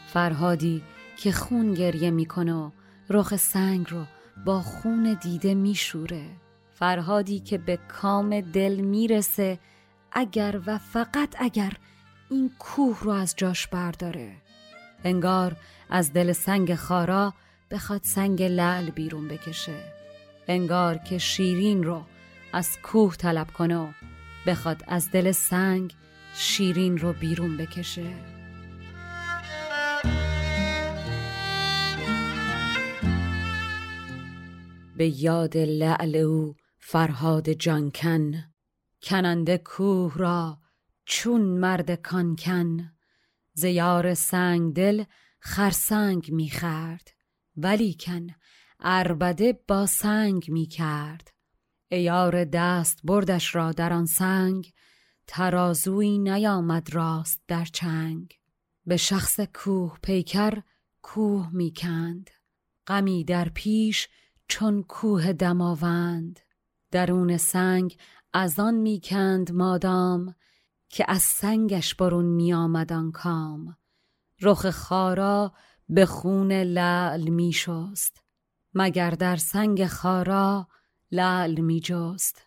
فرهادی 0.06 0.82
که 1.16 1.32
خون 1.32 1.74
گریه 1.74 2.10
می‌کنه 2.10 2.54
و 2.54 2.70
رخ 3.10 3.36
سنگ 3.36 3.86
رو 3.90 4.04
با 4.44 4.62
خون 4.62 5.18
دیده 5.22 5.54
میشوره. 5.54 6.45
فرهادی 6.78 7.40
که 7.40 7.58
به 7.58 7.78
کام 7.88 8.40
دل 8.40 8.74
می‌رسه 8.74 9.58
اگر 10.12 10.60
و 10.66 10.78
فقط 10.78 11.34
اگر 11.38 11.72
این 12.30 12.50
کوه 12.58 12.98
رو 13.02 13.10
از 13.10 13.34
جاش 13.36 13.66
برداره. 13.66 14.32
انگار 15.04 15.56
از 15.90 16.12
دل 16.12 16.32
سنگ 16.32 16.74
خارا 16.74 17.34
بخواد 17.70 18.00
سنگ 18.04 18.42
لعل 18.42 18.90
بیرون 18.90 19.28
بکشه. 19.28 19.80
انگار 20.48 20.98
که 20.98 21.18
شیرین 21.18 21.84
رو 21.84 22.02
از 22.52 22.78
کوه 22.82 23.16
طلب 23.16 23.50
کنه 23.50 23.94
بخواد 24.46 24.84
از 24.86 25.10
دل 25.10 25.32
سنگ 25.32 25.94
شیرین 26.34 26.98
رو 26.98 27.12
بیرون 27.12 27.56
بکشه. 27.56 28.12
به 34.96 35.22
یاد 35.22 35.56
لعل 35.56 36.16
او 36.16 36.54
فرهاد 36.88 37.50
جانکن 37.50 38.32
کننده 39.02 39.58
کوه 39.58 40.14
را 40.16 40.58
چون 41.04 41.40
مرد 41.40 41.94
کانکن 41.94 42.92
زیار 43.52 44.14
سنگ 44.14 44.74
دل 44.74 45.04
خرسنگ 45.40 46.30
می‌خرد 46.32 47.10
ولیکن 47.56 48.26
اربده 48.80 49.52
با 49.68 49.86
سنگ 49.86 50.50
می‌کرد 50.50 51.34
ایار 51.88 52.44
دست 52.44 53.00
بردش 53.04 53.54
را 53.54 53.72
در 53.72 53.92
آن 53.92 54.06
سنگ 54.06 54.72
ترازوی 55.26 56.18
نیامد 56.18 56.94
راست 56.94 57.42
در 57.48 57.64
چنگ. 57.64 58.38
به 58.86 58.96
شخص 58.96 59.40
کوه 59.40 59.98
پیکر 60.02 60.62
کوه 61.02 61.48
می‌کند 61.52 62.30
غمی 62.86 63.24
در 63.24 63.48
پیش 63.48 64.08
چون 64.48 64.82
کوه 64.82 65.32
دماوند. 65.32 66.40
درون 66.90 67.36
سنگ 67.36 67.96
از 68.32 68.60
آن 68.60 68.74
می‌کند 68.74 69.52
مادام 69.52 70.34
که 70.88 71.04
از 71.08 71.22
سنگش 71.22 71.94
برون 71.94 72.24
میآمد 72.24 72.92
آن 72.92 73.12
کام. 73.12 73.76
رخ 74.42 74.70
خارا 74.70 75.52
به 75.88 76.06
خون 76.06 76.52
لعل 76.52 77.28
میشست 77.28 78.22
مگر 78.74 79.10
در 79.10 79.36
سنگ 79.36 79.86
خارا 79.86 80.68
لعل 81.12 81.60
میجست. 81.60 82.42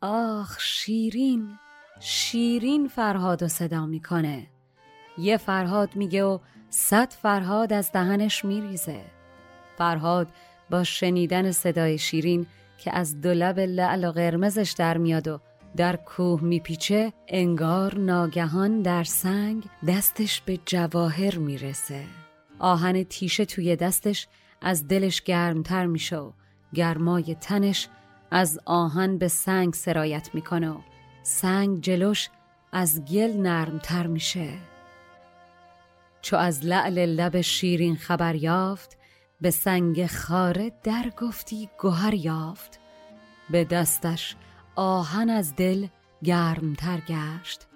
آخ 0.00 0.60
شیرین 0.60 1.58
شیرین 2.00 2.88
فرهاد 2.88 3.42
و 3.42 3.48
صدا 3.48 3.86
می‌کنه. 3.86 4.46
یه 5.18 5.36
فرهاد 5.36 5.96
میگه 5.96 6.24
و 6.24 6.38
صد 6.70 7.12
فرهاد 7.12 7.72
از 7.72 7.92
دهنش 7.92 8.44
میریزه. 8.44 9.04
فرهاد 9.78 10.28
با 10.70 10.84
شنیدن 10.84 11.52
صدای 11.52 11.98
شیرین 11.98 12.46
که 12.78 12.96
از 12.96 13.20
دولب 13.20 13.58
لعل 13.58 14.04
و 14.04 14.12
قرمزش 14.12 14.74
در 14.78 14.98
میاد 14.98 15.28
و 15.28 15.40
در 15.76 15.96
کوه 15.96 16.42
میپیچه 16.42 17.12
انگار 17.28 17.98
ناگهان 17.98 18.82
در 18.82 19.04
سنگ 19.04 19.64
دستش 19.88 20.40
به 20.40 20.58
جواهر 20.66 21.38
می‌رسه. 21.38 22.04
آهن 22.58 23.04
تیشه 23.04 23.44
توی 23.44 23.76
دستش 23.76 24.26
از 24.62 24.88
دلش 24.88 25.22
گرمتر 25.22 25.86
میشه 25.86 26.16
و 26.16 26.32
گرمای 26.74 27.34
تنش 27.34 27.88
از 28.30 28.60
آهن 28.64 29.18
به 29.18 29.28
سنگ 29.28 29.74
سرایت 29.74 30.30
می‌کنه 30.34 30.70
و 30.70 30.78
سنگ 31.22 31.80
جلوش 31.80 32.28
از 32.72 33.04
گل 33.04 33.36
نرمتر 33.36 34.06
میشه. 34.06 34.48
چو 36.22 36.36
از 36.36 36.66
لعل 36.66 37.06
لب 37.06 37.40
شیرین 37.40 37.96
خبر 37.96 38.34
یافت 38.34 38.97
به 39.40 39.50
سنگ 39.50 40.06
خاره 40.06 40.72
در 40.84 41.12
گفتی 41.20 41.68
گوهر 41.80 42.14
یافت. 42.14 42.80
به 43.50 43.64
دستش 43.64 44.36
آهن 44.76 45.30
از 45.30 45.56
دل 45.56 45.86
گرمتر 46.24 47.00
گشت. 47.00 47.66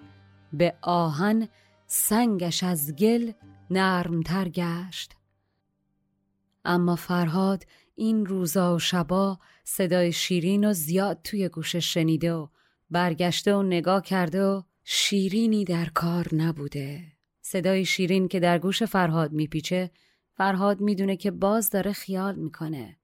به 0.53 0.75
آهن 0.81 1.47
سنگش 1.87 2.63
از 2.63 2.95
گل 2.95 3.31
نرمتر 3.69 4.49
گشت. 4.49 5.15
اما 6.65 6.95
فرهاد 6.95 7.63
این 7.95 8.25
روزا 8.25 8.75
و 8.75 8.79
شبا 8.79 9.39
صدای 9.63 10.11
شیرین 10.11 10.69
و 10.69 10.73
زیاد 10.73 11.19
توی 11.23 11.49
گوشش 11.49 11.93
شنیده 11.93 12.33
و 12.33 12.47
برگشته 12.89 13.55
و 13.55 13.63
نگاه 13.63 14.01
کرده 14.01 14.43
و 14.43 14.61
شیرینی 14.83 15.65
در 15.65 15.85
کار 15.85 16.27
نبوده. 16.35 17.03
صدای 17.41 17.85
شیرین 17.85 18.27
که 18.27 18.39
در 18.39 18.59
گوش 18.59 18.83
فرهاد 18.83 19.31
میپیچه 19.31 19.91
فرهاد 20.35 20.81
می‌دونه 20.81 21.17
که 21.17 21.31
باز 21.31 21.69
داره 21.69 21.93
خیال 21.93 22.35
می‌کنه. 22.35 22.99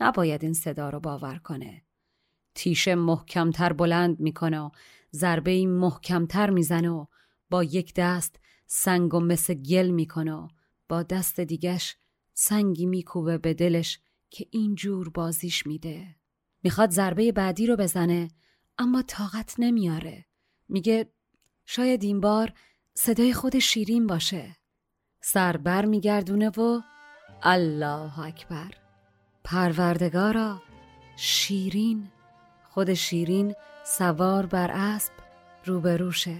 نباید 0.00 0.44
این 0.44 0.52
صدا 0.52 0.90
رو 0.90 1.00
باور 1.00 1.38
کنه. 1.38 1.82
تیشه 2.54 2.94
محکمتر 2.94 3.72
بلند 3.72 4.20
می‌کنه 4.20 4.60
و 4.60 4.70
ضربه 5.12 5.50
این 5.50 5.70
محکمتر 5.70 6.50
می‌زنه 6.50 6.90
و 6.90 7.06
با 7.50 7.64
یک 7.64 7.94
دست 7.96 8.40
سنگ 8.66 9.14
و 9.14 9.20
مثل 9.20 9.54
گل 9.54 9.88
می‌کنه 9.88 10.34
و 10.34 10.48
با 10.88 11.02
دست 11.02 11.40
دیگش 11.40 11.96
سنگی 12.34 12.86
میکوبه 12.86 13.38
به 13.38 13.54
دلش 13.54 14.00
که 14.30 14.46
اینجور 14.50 15.08
بازیش 15.08 15.66
میده. 15.66 16.16
می‌خواد 16.62 16.90
ضربه 16.90 17.32
بعدی 17.32 17.66
رو 17.66 17.76
بزنه 17.76 18.28
اما 18.78 19.02
طاقت 19.02 19.54
نمیاره. 19.58 20.26
میگه 20.68 21.12
شاید 21.66 22.02
این 22.02 22.20
بار 22.20 22.52
صدای 22.94 23.32
خود 23.32 23.58
شیرین 23.58 24.06
باشه. 24.06 24.56
سر 25.20 25.56
بر 25.56 25.84
میگردونه 25.84 26.48
و 26.48 26.80
الله 27.42 28.20
اکبر. 28.20 28.70
پروردگارا 29.44 30.62
شیرین 31.16 32.08
خود 32.70 32.94
شیرین 32.94 33.54
سوار 33.84 34.46
بر 34.46 34.70
اسب 34.70 35.12
روبروشه. 35.64 36.36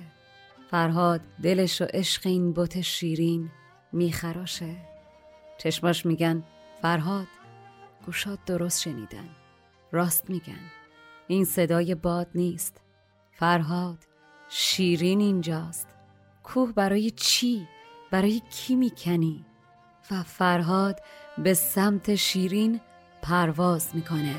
فرهاد 0.71 1.21
دلش 1.43 1.83
و 1.83 1.85
عشق 1.85 2.27
این 2.27 2.53
بت 2.53 2.81
شیرین 2.81 3.51
میخراشه. 3.93 4.77
چشماش 5.59 6.07
میگن 6.07 6.45
فرهاد 6.83 7.27
گوشات 8.07 8.39
درست 8.47 8.81
شنیدن. 8.81 9.29
راست 9.93 10.31
میگن. 10.31 10.71
این 11.27 11.45
صدای 11.45 11.95
باد 11.95 12.29
نیست. 12.35 12.81
فرهاد 13.33 13.99
شیرین 14.49 15.21
اینجاست. 15.21 15.89
کوه 16.43 16.73
برای 16.73 17.11
چی؟ 17.11 17.69
برای 18.11 18.43
کی 18.51 18.75
می‌کنی؟ 18.75 19.45
و 20.11 20.23
فرهاد 20.23 21.01
به 21.39 21.55
سمت 21.55 22.15
شیرین 22.15 22.81
پرواز 23.23 23.91
می‌کنه 23.95 24.35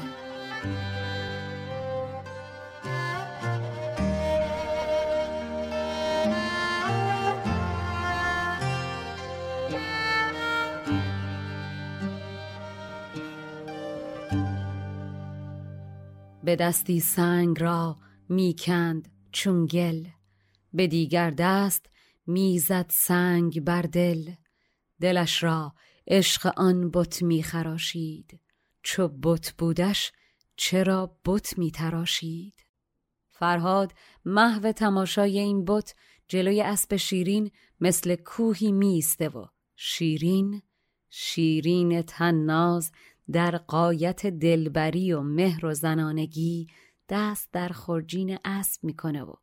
به 16.43 16.55
دستی 16.55 16.99
سنگ 16.99 17.61
را 17.61 17.97
می‌کند 18.29 19.07
چون 19.31 19.65
گل 19.65 20.03
به 20.73 20.87
دیگر 20.87 21.29
دست 21.29 21.85
می‌زد 22.31 22.85
سنگ 22.89 23.61
بر 23.61 23.81
دل 23.81 24.31
دلش 25.01 25.43
را 25.43 25.73
عشق 26.07 26.53
آن 26.57 26.91
بت 26.93 27.23
میخراشید 27.23 28.39
چو 28.83 29.07
بت 29.07 29.53
بودش 29.57 30.11
چرا 30.55 31.17
بت 31.25 31.57
میتراشید 31.57 32.65
فرهاد 33.29 33.93
محو 34.25 34.71
تماشای 34.71 35.39
این 35.39 35.65
بت 35.65 35.95
جلوی 36.27 36.61
اسب 36.61 36.95
شیرین 36.95 37.51
مثل 37.79 38.15
کوهی 38.15 38.71
میسته 38.71 39.29
و 39.29 39.45
شیرین 39.75 40.61
شیرین 41.09 42.01
تناز 42.01 42.91
در 43.31 43.57
قایت 43.57 44.27
دلبری 44.27 45.13
و 45.13 45.21
مهر 45.21 45.65
و 45.65 45.73
زنانگی 45.73 46.67
دست 47.09 47.53
در 47.53 47.69
خرجین 47.69 48.37
اسب 48.45 48.83
می‌کنه 48.83 49.23
و 49.23 49.33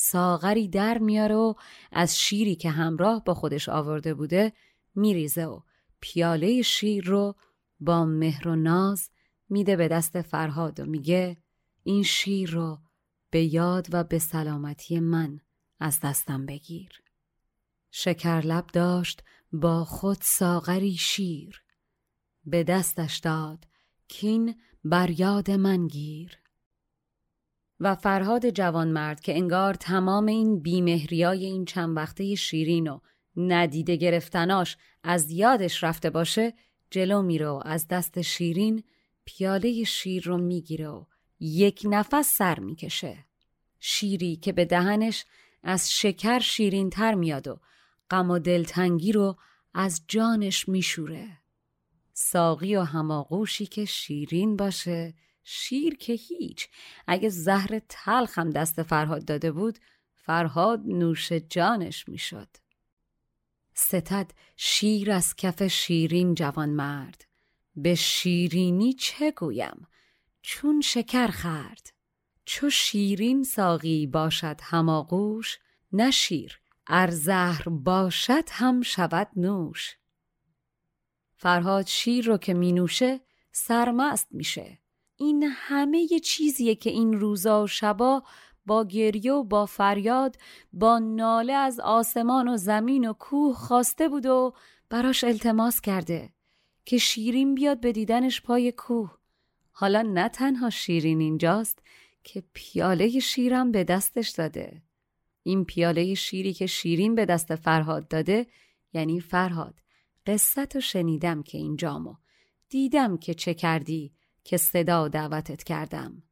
ساغری 0.00 0.68
در 0.68 0.98
میاره 0.98 1.34
و 1.34 1.54
از 1.92 2.18
شیری 2.18 2.56
که 2.56 2.70
همراه 2.70 3.24
با 3.24 3.34
خودش 3.34 3.68
آورده 3.68 4.14
بوده 4.14 4.52
میریزه 4.94 5.44
و 5.44 5.60
پیاله 6.00 6.62
شیر 6.62 7.04
رو 7.04 7.34
با 7.80 8.04
مهر 8.04 8.48
و 8.48 8.56
ناز 8.56 9.10
میده 9.48 9.76
به 9.76 9.88
دست 9.88 10.22
فرهاد 10.22 10.80
و 10.80 10.86
میگه 10.86 11.36
این 11.82 12.02
شیر 12.02 12.50
رو 12.50 12.78
به 13.30 13.44
یاد 13.54 13.86
و 13.90 14.04
به 14.04 14.18
سلامتی 14.18 15.00
من 15.00 15.40
از 15.80 16.00
دستم 16.00 16.46
بگیر. 16.46 17.02
شکرلب 17.90 18.66
داشت 18.66 19.22
با 19.52 19.84
خود 19.84 20.18
ساغری 20.20 20.96
شیر 20.96 21.62
به 22.44 22.64
دستش 22.64 23.18
داد 23.18 23.64
کین 24.08 24.60
بر 24.84 25.20
یاد 25.20 25.50
من 25.50 25.86
گیر. 25.86 26.38
و 27.80 27.94
فرهاد 27.94 28.50
جوانمرد 28.50 29.20
که 29.20 29.36
انگار 29.36 29.74
تمام 29.74 30.26
این 30.26 30.60
بیمهریای 30.60 31.44
این 31.44 31.64
چند 31.64 31.96
وقته 31.96 32.34
شیرین 32.34 32.88
و 32.90 33.00
ندیده 33.36 33.96
گرفتناش 33.96 34.76
از 35.02 35.30
یادش 35.30 35.84
رفته 35.84 36.10
باشه 36.10 36.54
جلو 36.90 37.22
میره 37.22 37.48
و 37.48 37.62
از 37.64 37.88
دست 37.88 38.20
شیرین 38.20 38.84
پیاله 39.24 39.84
شیر 39.84 40.24
رو 40.24 40.38
می‌گیره 40.38 40.88
و 40.88 41.04
یک 41.40 41.82
نفس 41.84 42.34
سر 42.36 42.58
می‌کشه. 42.58 43.24
شیری 43.80 44.36
که 44.36 44.52
به 44.52 44.64
دهنش 44.64 45.24
از 45.62 45.92
شکر 45.92 46.38
شیرین 46.38 46.90
تر 46.90 47.14
میاد 47.14 47.48
و 47.48 47.60
غم 48.10 48.30
و 48.30 48.38
دلتنگی 48.38 49.12
رو 49.12 49.36
از 49.74 50.02
جانش 50.08 50.68
میشوره. 50.68 51.28
ساقی 52.12 52.76
و 52.76 52.82
هماغوشی 52.82 53.66
که 53.66 53.84
شیرین 53.84 54.56
باشه 54.56 55.14
شیر 55.50 55.96
که 55.96 56.12
هیچ. 56.12 56.68
اگه 57.06 57.28
زهر 57.28 57.80
تلخ 57.88 58.38
هم 58.38 58.50
دست 58.50 58.82
فرهاد 58.82 59.24
داده 59.24 59.52
بود 59.52 59.78
فرهاد 60.14 60.82
نوش 60.86 61.32
جانش 61.32 62.08
می‌شد. 62.08 62.48
ستد 63.74 64.30
شیر 64.56 65.10
از 65.10 65.36
کف 65.36 65.62
شیرین 65.62 66.34
جوان 66.34 66.68
مرد. 66.68 67.24
به 67.76 67.94
شیرینی 67.94 68.92
چه 68.92 69.30
گویم؟ 69.30 69.86
چون 70.42 70.80
شکر 70.80 71.26
خرد 71.26 71.92
چو 72.44 72.70
شیرین 72.70 73.42
ساقی 73.42 74.06
باشد 74.06 74.60
هماغوش 74.62 75.58
نه 75.92 76.10
شیر. 76.10 76.60
ار 76.86 77.10
زهر 77.10 77.68
باشد 77.68 78.44
هم 78.50 78.82
شود 78.82 79.28
نوش. 79.36 79.96
فرهاد 81.36 81.86
شیر 81.86 82.26
رو 82.26 82.38
که 82.38 82.54
می 82.54 82.72
نوشه 82.72 83.20
سرمست 83.52 84.28
میشه. 84.30 84.78
این 85.20 85.42
همه 85.52 86.12
ی 86.12 86.20
چیزیه 86.20 86.74
که 86.74 86.90
این 86.90 87.12
روزا 87.12 87.62
و 87.62 87.66
شبا 87.66 88.22
با 88.66 88.84
گریه 88.84 89.32
و 89.32 89.44
با 89.44 89.66
فریاد 89.66 90.36
با 90.72 90.98
ناله 90.98 91.52
از 91.52 91.80
آسمان 91.80 92.48
و 92.48 92.56
زمین 92.56 93.08
و 93.08 93.12
کوه 93.12 93.54
خواسته 93.54 94.08
بود 94.08 94.26
و 94.26 94.54
براش 94.90 95.24
التماس 95.24 95.80
کرده 95.80 96.32
که 96.84 96.98
شیرین 96.98 97.54
بیاد 97.54 97.80
به 97.80 97.92
دیدنش 97.92 98.42
پای 98.42 98.72
کوه. 98.72 99.10
حالا 99.72 100.02
نه 100.02 100.28
تنها 100.28 100.70
شیرین 100.70 101.20
اینجاست 101.20 101.82
که 102.24 102.44
پیاله 102.52 103.20
شیرم 103.20 103.72
به 103.72 103.84
دستش 103.84 104.28
داده. 104.28 104.82
این 105.42 105.64
پیاله 105.64 106.14
شیری 106.14 106.52
که 106.52 106.66
شیرین 106.66 107.14
به 107.14 107.24
دست 107.24 107.54
فرهاد 107.54 108.08
داده 108.08 108.46
یعنی 108.92 109.20
فرهاد 109.20 109.80
قصت 110.26 110.74
رو 110.74 110.80
شنیدم 110.80 111.42
که 111.42 111.58
اینجامو. 111.58 112.14
دیدم 112.68 113.16
که 113.16 113.34
چه 113.34 113.54
کردی 113.54 114.12
که 114.48 114.56
صدا 114.56 115.08
دعوتت 115.08 115.62
کردم. 115.62 116.22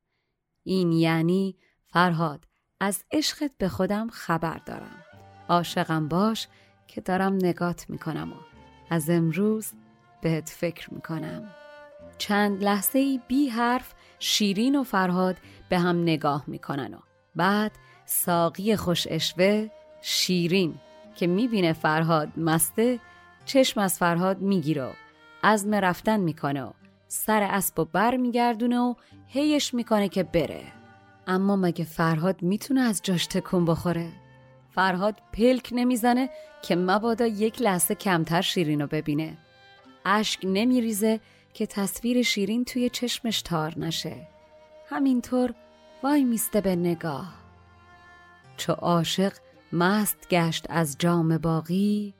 این 0.62 0.92
یعنی 0.92 1.56
فرهاد 1.86 2.44
از 2.80 3.04
عشقت 3.12 3.50
به 3.58 3.68
خودم 3.68 4.08
خبر 4.08 4.58
دارم. 4.66 5.04
عاشقم 5.48 6.08
باش 6.08 6.48
که 6.86 7.00
دارم 7.00 7.34
نگات 7.34 7.90
می‌کنم 7.90 8.32
و 8.32 8.36
از 8.90 9.10
امروز 9.10 9.72
بهت 10.22 10.48
فکر 10.48 10.94
می‌کنم. 10.94 11.50
چند 12.18 12.64
لحظه 12.64 13.20
بی 13.28 13.48
حرف 13.48 13.94
شیرین 14.18 14.76
و 14.76 14.82
فرهاد 14.82 15.36
به 15.68 15.78
هم 15.78 16.02
نگاه 16.02 16.44
می‌کنن 16.46 16.94
و 16.94 16.98
بعد 17.34 17.72
ساقی 18.06 18.76
خوش 18.76 19.06
اشوه 19.10 19.68
شیرین 20.02 20.74
که 21.16 21.26
می‌بینه 21.26 21.72
فرهاد 21.72 22.28
مسته 22.36 23.00
چشم 23.44 23.80
از 23.80 23.98
فرهاد 23.98 24.40
می‌گیره 24.40 24.84
و 24.84 24.92
عزم 25.44 25.74
رفتن 25.74 26.20
می‌کنه 26.20 26.62
و 26.62 26.72
سر 27.08 27.42
اسب 27.42 27.78
و 27.78 27.84
بر 27.84 28.16
میگردونه 28.16 28.78
و 28.78 28.94
هیش 29.26 29.74
می‌کنه 29.74 30.08
که 30.08 30.22
بره. 30.22 30.62
اما 31.26 31.56
مگه 31.56 31.84
فرهاد 31.84 32.42
می‌تونه 32.42 32.80
از 32.80 33.00
جاش 33.02 33.26
تکون 33.26 33.64
بخوره؟ 33.64 34.12
فرهاد 34.70 35.20
پلک 35.32 35.68
نمی‌زنه 35.72 36.30
که 36.62 36.76
مبادا 36.76 37.26
یک 37.26 37.62
لحظه 37.62 37.94
کمتر 37.94 38.40
شیرین 38.40 38.80
رو 38.80 38.86
ببینه. 38.86 39.38
اشک 40.04 40.40
نمیریزه 40.44 41.20
که 41.54 41.66
تصویر 41.66 42.22
شیرین 42.22 42.64
توی 42.64 42.88
چشمش 42.88 43.42
تار 43.42 43.78
نشه. 43.78 44.28
همینطور 44.88 45.54
وای 46.02 46.24
میسته 46.24 46.60
به 46.60 46.76
نگاه. 46.76 47.34
چو 48.56 48.72
عاشق 48.72 49.32
مست 49.72 50.28
گشت 50.30 50.66
از 50.68 50.96
جام 50.98 51.38
باقی 51.38 52.14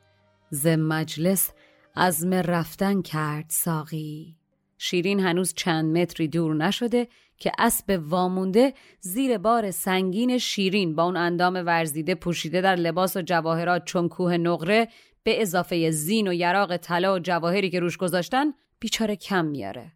ز 0.50 0.66
مجلس 0.66 1.50
عزم 1.96 2.34
رفتن 2.34 3.02
کرد 3.02 3.44
ساقی. 3.48 4.35
شیرین 4.78 5.20
هنوز 5.20 5.54
چند 5.54 5.98
متری 5.98 6.28
دور 6.28 6.54
نشده 6.54 7.08
که 7.38 7.52
اسب 7.58 8.00
وامونده 8.08 8.74
زیر 9.00 9.38
بار 9.38 9.70
سنگین 9.70 10.38
شیرین 10.38 10.94
با 10.94 11.02
اون 11.02 11.16
اندام 11.16 11.54
ورزیده 11.54 12.14
پوشیده 12.14 12.60
در 12.60 12.76
لباس 12.76 13.16
و 13.16 13.22
جواهرات 13.22 13.84
چون 13.84 14.08
کوه 14.08 14.36
نقره 14.36 14.88
به 15.22 15.42
اضافه 15.42 15.90
زین 15.90 16.28
و 16.28 16.32
یراق 16.32 16.76
طلا 16.76 17.14
و 17.14 17.18
جواهری 17.18 17.70
که 17.70 17.80
روش 17.80 17.96
گذاشتن 17.96 18.52
بیچاره 18.78 19.16
کم 19.16 19.44
میاره. 19.44 19.92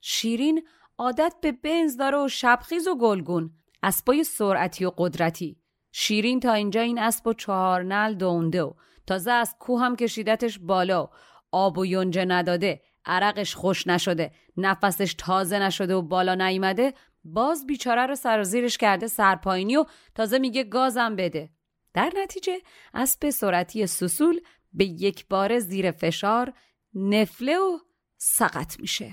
شیرین 0.00 0.62
عادت 0.98 1.34
به 1.42 1.52
بنز 1.52 1.96
داره 1.96 2.18
و 2.18 2.28
شبخیز 2.28 2.88
و 2.88 2.94
گلگون 2.94 3.50
اسبای 3.82 4.24
سرعتی 4.24 4.84
و 4.84 4.92
قدرتی. 4.98 5.56
شیرین 5.92 6.40
تا 6.40 6.52
اینجا 6.52 6.80
این 6.80 6.98
اسب 6.98 7.26
و 7.26 7.32
چهار 7.32 7.82
نل 7.82 8.14
دونده 8.14 8.62
و 8.62 8.72
تازه 9.06 9.30
از 9.30 9.56
کوه 9.60 9.80
هم 9.80 9.96
کشیدتش 9.96 10.58
بالا 10.58 11.08
آب 11.52 11.78
و 11.78 11.86
یونجه 11.86 12.24
نداده 12.24 12.80
عرقش 13.06 13.54
خوش 13.54 13.86
نشده 13.86 14.32
نفسش 14.56 15.14
تازه 15.18 15.58
نشده 15.58 15.94
و 15.94 16.02
بالا 16.02 16.34
نیامده 16.34 16.94
باز 17.24 17.66
بیچاره 17.66 18.06
رو 18.06 18.14
سرازیرش 18.14 18.78
کرده 18.78 19.06
سرپایینی 19.06 19.76
و 19.76 19.84
تازه 20.14 20.38
میگه 20.38 20.64
گازم 20.64 21.16
بده. 21.16 21.50
در 21.94 22.12
نتیجه 22.22 22.58
اسب 22.94 23.30
سرعتی 23.30 23.86
سسول 23.86 24.40
به 24.72 24.84
یک 24.84 25.28
بار 25.28 25.58
زیر 25.58 25.90
فشار 25.90 26.52
نفله 26.94 27.58
و 27.58 27.78
سقط 28.16 28.80
میشه. 28.80 29.12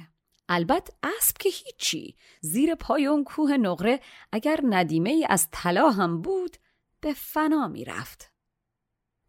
البته 0.49 0.93
اسب 1.03 1.37
که 1.37 1.49
هیچی 1.49 2.15
زیر 2.41 2.75
پای 2.75 3.05
اون 3.05 3.23
کوه 3.23 3.57
نقره 3.57 3.99
اگر 4.31 4.59
ندیمه 4.69 5.09
ای 5.09 5.25
از 5.29 5.47
طلا 5.51 5.89
هم 5.89 6.21
بود 6.21 6.57
به 7.01 7.13
فنا 7.13 7.67
می‌رفت. 7.67 8.31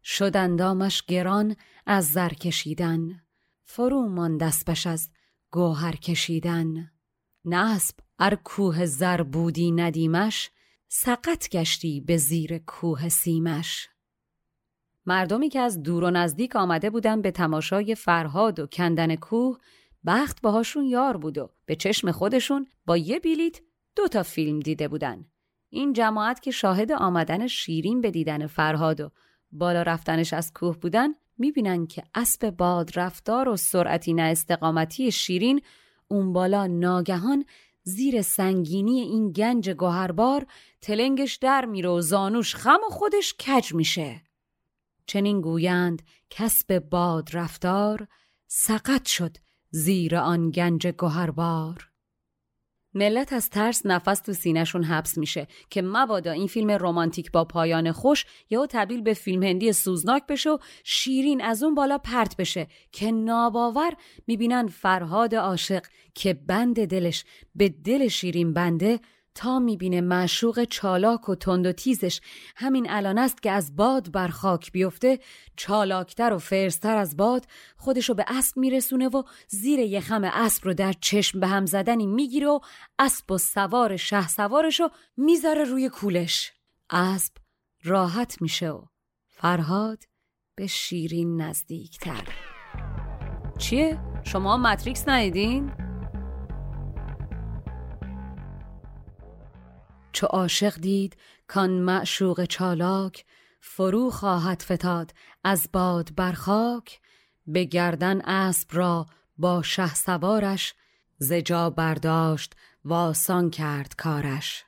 شدندامش 0.03 1.03
گران 1.03 1.55
از 1.85 2.11
زر 2.11 2.29
کشیدن. 2.29 3.24
فرو 3.65 4.07
ماند 4.07 4.43
اسبش 4.43 4.87
از 4.87 5.09
گوهر 5.51 5.95
کشیدن. 5.95 6.91
نسب 7.45 7.95
ار 8.19 8.35
کوه 8.35 8.85
زر 8.85 9.23
بودی 9.23 9.71
ندیمش 9.71 10.51
سقط 10.87 11.49
گشتی 11.49 12.01
به 12.01 12.17
زیر 12.17 12.57
کوه 12.57 13.09
سیمش. 13.09 13.89
مردمی 15.05 15.49
که 15.49 15.59
از 15.59 15.83
دور 15.83 16.03
و 16.03 16.09
نزدیک 16.09 16.55
آمده 16.55 16.89
بودن 16.89 17.21
به 17.21 17.31
تماشای 17.31 17.95
فرهاد 17.95 18.59
و 18.59 18.67
کندن 18.67 19.15
کوه 19.15 19.57
بخت 20.05 20.41
باهاشون 20.41 20.85
یار 20.85 21.17
بود 21.17 21.37
و 21.37 21.49
به 21.65 21.75
چشم 21.75 22.11
خودشون 22.11 22.67
با 22.85 22.97
یه 22.97 23.19
بیلیت 23.19 23.59
دو 23.95 24.07
تا 24.07 24.23
فیلم 24.23 24.59
دیده 24.59 24.87
بودن. 24.87 25.25
این 25.69 25.93
جماعت 25.93 26.41
که 26.41 26.51
شاهد 26.51 26.91
آمدن 26.91 27.47
شیرین 27.47 28.01
به 28.01 28.11
دیدن 28.11 28.47
فرهاد 28.47 29.01
و 29.01 29.11
بالا 29.51 29.81
رفتنش 29.81 30.33
از 30.33 30.53
کوه 30.53 30.77
بودن 30.77 31.09
می‌بینن 31.37 31.87
که 31.87 32.03
اسب 32.15 32.49
باد 32.49 32.99
رفتار 32.99 33.49
و 33.49 33.57
سرعتی 33.57 34.13
نه 34.13 34.21
استقامتی 34.21 35.11
شیرین 35.11 35.61
اون 36.07 36.33
بالا 36.33 36.67
ناگهان 36.67 37.45
زیر 37.83 38.21
سنگینی 38.21 38.99
این 39.01 39.31
گنج 39.31 39.69
گوهربار 39.69 40.45
تلنگش 40.81 41.35
در 41.35 41.65
میره 41.65 41.89
و 41.89 42.01
زانوش 42.01 42.55
خم 42.55 42.79
و 42.87 42.89
خودش 42.89 43.33
کج 43.33 43.73
میشه. 43.73 44.21
چنین 45.07 45.41
گویند 45.41 46.01
کسب 46.29 46.79
باد 46.79 47.29
رفتار 47.33 48.07
سقط 48.47 49.07
شد 49.07 49.37
زیر 49.69 50.15
آن 50.15 50.51
گنج 50.51 50.87
گوهربار. 50.87 51.89
ملت 52.95 53.33
از 53.33 53.49
ترس 53.49 53.85
نفس 53.85 54.19
تو 54.19 54.33
سینهشون 54.33 54.83
حبس 54.83 55.17
میشه 55.17 55.47
که 55.69 55.81
مبادا 55.81 56.31
این 56.31 56.47
فیلم 56.47 56.71
رمانتیک 56.71 57.31
با 57.31 57.45
پایان 57.45 57.91
خوش 57.91 58.25
یا 58.49 58.65
تبدیل 58.65 59.01
به 59.01 59.13
فیلم 59.13 59.43
هندی 59.43 59.73
سوزناک 59.73 60.27
بشه 60.27 60.49
و 60.49 60.57
شیرین 60.83 61.41
از 61.41 61.63
اون 61.63 61.75
بالا 61.75 61.97
پرت 61.97 62.37
بشه 62.37 62.67
که 62.91 63.11
ناباور 63.11 63.93
می‌بینن 64.27 64.67
فرهاد 64.67 65.35
عاشق 65.35 65.85
که 66.13 66.33
بند 66.33 66.85
دلش 66.85 67.25
به 67.55 67.69
دل 67.69 68.07
شیرین 68.07 68.53
بنده 68.53 68.99
تا 69.35 69.59
می‌بینه 69.59 70.01
معشوق 70.01 70.63
چالاک 70.63 71.29
و 71.29 71.35
تند 71.35 71.65
و 71.65 71.71
تیزش 71.71 72.21
همین 72.55 72.89
الان 72.89 73.17
است 73.17 73.41
که 73.41 73.51
از 73.51 73.75
باد 73.75 74.11
بر 74.11 74.27
خاک 74.27 74.71
بیفته 74.71 75.19
چالاکتر 75.55 76.33
و 76.33 76.37
فرستر 76.37 76.97
از 76.97 77.17
باد 77.17 77.45
خودشو 77.77 78.13
به 78.13 78.25
اسب 78.27 78.57
میرسونه 78.57 79.07
و 79.07 79.23
زیر 79.47 79.79
یه 79.79 79.99
خم 79.99 80.23
اسب 80.23 80.65
رو 80.65 80.73
در 80.73 80.93
چشم 80.93 81.39
به 81.39 81.47
هم 81.47 81.65
زدنی 81.65 82.07
می‌گیره 82.07 82.47
و 82.47 82.59
اسب 82.99 83.31
و 83.31 83.37
سوار 83.37 83.97
شه 83.97 84.27
سوارشو 84.27 84.89
می‌ذاره 85.17 85.63
روی 85.63 85.89
کولش 85.89 86.51
اسب 86.89 87.33
راحت 87.83 88.41
میشه 88.41 88.69
و 88.69 88.81
فرهاد 89.29 90.03
به 90.55 90.67
شیرین 90.67 91.41
نزدیکتر 91.41 92.27
چیه؟ 93.57 93.99
شما 94.23 94.57
ماتریکس 94.57 95.07
ندیدین؟ 95.07 95.84
چو 100.15 100.25
عاشق 100.25 100.75
دید 100.75 101.17
کان 101.47 101.69
معشوق 101.69 102.45
چالاک 102.45 103.25
فرو 103.61 104.09
خواهد 104.09 104.61
فتاد 104.61 105.11
از 105.43 105.69
باد 105.73 106.09
بر 106.15 106.31
خاک. 106.31 106.99
به 107.47 107.63
گردن 107.63 108.21
اسب 108.21 108.69
را 108.71 109.05
با 109.37 109.61
شه 109.61 109.93
سوارش 109.93 110.73
زجا 111.17 111.69
برداشت 111.69 112.53
و 112.85 112.93
آسان 112.93 113.49
کرد 113.49 113.95
کارش. 113.95 114.63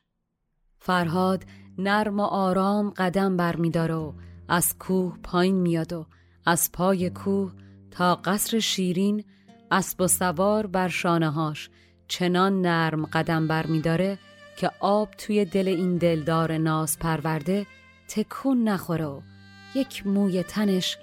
فرهاد 0.80 1.46
نرم 1.78 2.20
و 2.20 2.24
آرام 2.24 2.90
قدم 2.90 3.38
برمیدار 3.38 3.92
و 3.92 4.16
از 4.50 4.78
کوه 4.78 5.18
پایین 5.24 5.56
میاد 5.56 5.94
و 5.94 6.06
از 6.46 6.72
پای 6.72 7.10
کوه 7.10 7.54
تا 7.92 8.16
قصر 8.16 8.60
شیرین 8.60 9.24
اسب 9.72 10.02
و 10.02 10.08
سوار 10.08 10.68
بر 10.68 10.88
شانه 10.88 11.30
هاش 11.30 11.70
چنان 12.08 12.62
نرم 12.62 13.06
قدم 13.06 13.48
برمیداره 13.48 14.20
که 14.58 14.72
آب 14.80 15.12
توی 15.12 15.46
دل 15.46 15.68
این 15.68 15.98
دلدار 15.98 16.58
ناز 16.58 17.00
پرورده 17.00 17.66
تکون 18.08 18.64
نخوره 18.64 19.06
و 19.06 19.22
یک 19.76 20.08
موی 20.08 20.44
تنش 20.44 20.98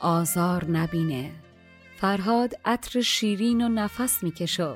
آزار 0.00 0.64
نبینه. 0.64 1.30
فرهاد 1.96 2.54
عطر 2.64 3.00
شیرین 3.00 3.62
و 3.62 3.68
نفس 3.68 4.22
می‌کشه 4.22 4.74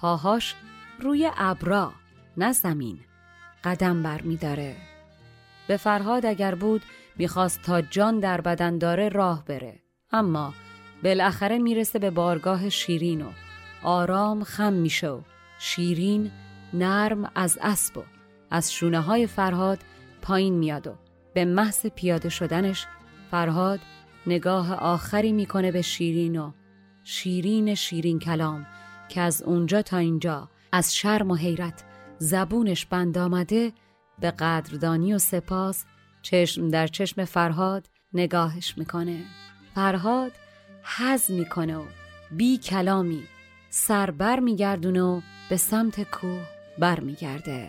پاهاش 0.00 0.54
روی 1.00 1.30
ابرا 1.36 1.92
نه 2.36 2.52
زمین. 2.52 2.98
قدم 3.64 4.02
بر 4.02 4.22
میداره 4.22 4.76
به 5.66 5.76
فرهاد 5.76 6.26
اگر 6.26 6.54
بود 6.54 6.82
می‌خواست 7.16 7.62
تا 7.62 7.82
جان 7.82 8.20
در 8.20 8.40
بدن 8.40 8.78
داره 8.78 9.08
راه 9.08 9.44
بره. 9.44 9.80
اما 10.12 10.54
بالاخره 11.04 11.58
می‌رسه 11.58 11.98
به 11.98 12.10
بارگاه 12.10 12.68
شیرین 12.68 13.22
و 13.22 13.30
آرام 13.82 14.44
خم 14.44 14.72
میشه 14.72 15.08
و 15.08 15.20
شیرین 15.58 16.30
نرم 16.74 17.30
از 17.34 17.58
اسب 17.62 17.98
و 17.98 18.02
از 18.50 18.72
شونه 18.72 19.00
های 19.00 19.26
فرهاد 19.26 19.78
پایین 20.22 20.54
میاد 20.54 20.86
و 20.86 20.94
به 21.34 21.44
محض 21.44 21.86
پیاده 21.86 22.28
شدنش 22.28 22.86
فرهاد 23.30 23.80
نگاه 24.26 24.74
آخری 24.74 25.32
می‌کنه 25.32 25.72
به 25.72 25.82
شیرین 25.82 26.40
و 26.40 26.52
شیرین 27.04 27.74
شیرین 27.74 28.18
کلام 28.18 28.66
که 29.08 29.20
از 29.20 29.42
اونجا 29.42 29.82
تا 29.82 29.96
اینجا 29.96 30.48
از 30.72 30.96
شرم 30.96 31.30
و 31.30 31.34
حیرت 31.34 31.84
زبونش 32.18 32.86
بند 32.86 33.18
آمده 33.18 33.72
به 34.20 34.30
قدردانی 34.30 35.14
و 35.14 35.18
سپاس 35.18 35.84
چشم 36.22 36.68
در 36.68 36.86
چشم 36.86 37.24
فرهاد 37.24 37.86
نگاهش 38.14 38.78
می‌کنه. 38.78 39.24
فرهاد 39.74 40.32
حز 40.82 41.30
می‌کنه 41.30 41.76
و 41.76 41.84
بی 42.30 42.58
کلامی 42.58 43.22
سربر 43.70 44.40
میگردونه 44.40 45.02
و 45.02 45.20
به 45.50 45.56
سمت 45.56 46.02
کوه. 46.10 46.61
برمیگرده. 46.78 47.68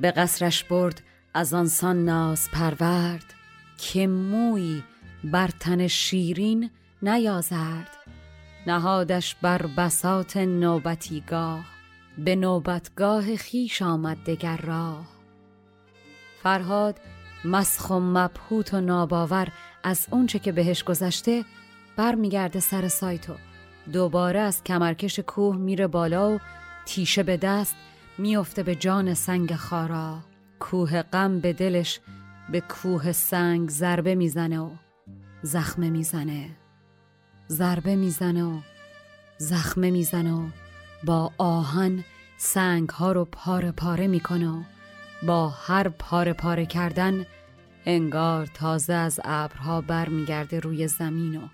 به 0.00 0.10
قصرش 0.10 0.64
برد 0.64 1.02
از 1.34 1.54
آنسان 1.54 2.04
ناز 2.04 2.50
پرورد 2.50 3.34
که 3.78 4.06
موی 4.06 4.82
بر 5.24 5.48
تن 5.60 5.86
شیرین 5.86 6.70
نیازرد. 7.02 7.96
نهادش 8.66 9.34
بر 9.42 9.66
بسات 9.66 10.36
نوبتیگاه 10.36 11.64
به 12.18 12.36
نوبتگاه 12.36 13.36
خیش 13.36 13.82
آمد 13.82 14.24
دگر 14.24 14.56
راه. 14.56 15.06
فرهاد 16.42 17.00
مسخ 17.44 17.90
و 17.90 18.00
مبهوت 18.00 18.74
و 18.74 18.80
ناباور 18.80 19.48
از 19.84 20.06
اونچه 20.10 20.38
که 20.38 20.52
بهش 20.52 20.84
گذشته 20.84 21.44
برمیگرده 21.96 22.60
سر 22.60 22.88
سایتو. 22.88 23.34
دوباره 23.92 24.40
از 24.40 24.64
کمرکش 24.64 25.20
کوه 25.20 25.56
میره 25.56 25.86
بالا 25.86 26.34
و 26.34 26.38
تیشه 26.86 27.22
به 27.22 27.36
دست 27.36 27.76
میفته 28.18 28.62
به 28.62 28.74
جان 28.74 29.14
سنگ 29.14 29.54
خارا. 29.54 30.18
کوه 30.60 31.02
غم 31.02 31.40
به 31.40 31.52
دلش 31.52 32.00
به 32.52 32.60
کوه 32.60 33.12
سنگ 33.12 33.70
ضربه 33.70 34.14
می‌زنه 34.14 34.60
و 34.60 34.70
زخمه 35.42 35.90
می‌زنه. 35.90 36.50
ضربه 37.48 37.96
می‌زنه 37.96 38.44
و 38.44 38.60
زخمه 39.38 39.90
می‌زنه 39.90 40.32
و 40.32 40.48
با 41.04 41.32
آهن 41.38 42.04
سنگ 42.38 42.88
ها 42.88 43.12
رو 43.12 43.24
پاره 43.24 43.72
پاره 43.72 44.06
می‌کنه 44.06 44.48
و 44.48 44.62
با 45.22 45.48
هر 45.48 45.88
پاره 45.88 46.32
پاره 46.32 46.66
کردن 46.66 47.26
انگار 47.86 48.46
تازه 48.46 48.92
از 48.92 49.20
ابرها 49.24 49.80
برمیگرده 49.80 50.60
روی 50.60 50.88
زمین 50.88 51.36
و 51.36 51.48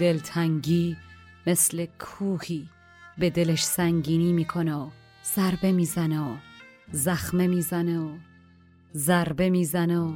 دلتنگی 0.00 0.96
مثل 1.46 1.86
کوهی 1.98 2.68
به 3.18 3.30
دلش 3.30 3.64
سنگینی 3.64 4.32
می‌کنه 4.32 4.74
و 4.74 4.88
ضربه 5.24 5.72
می‌زنه 5.72 6.20
و 6.20 6.36
زخمه 6.92 7.46
می‌زنه 7.46 7.98
و 7.98 8.16
ضربه 8.94 9.50
می‌زنه 9.50 9.98
و 9.98 10.12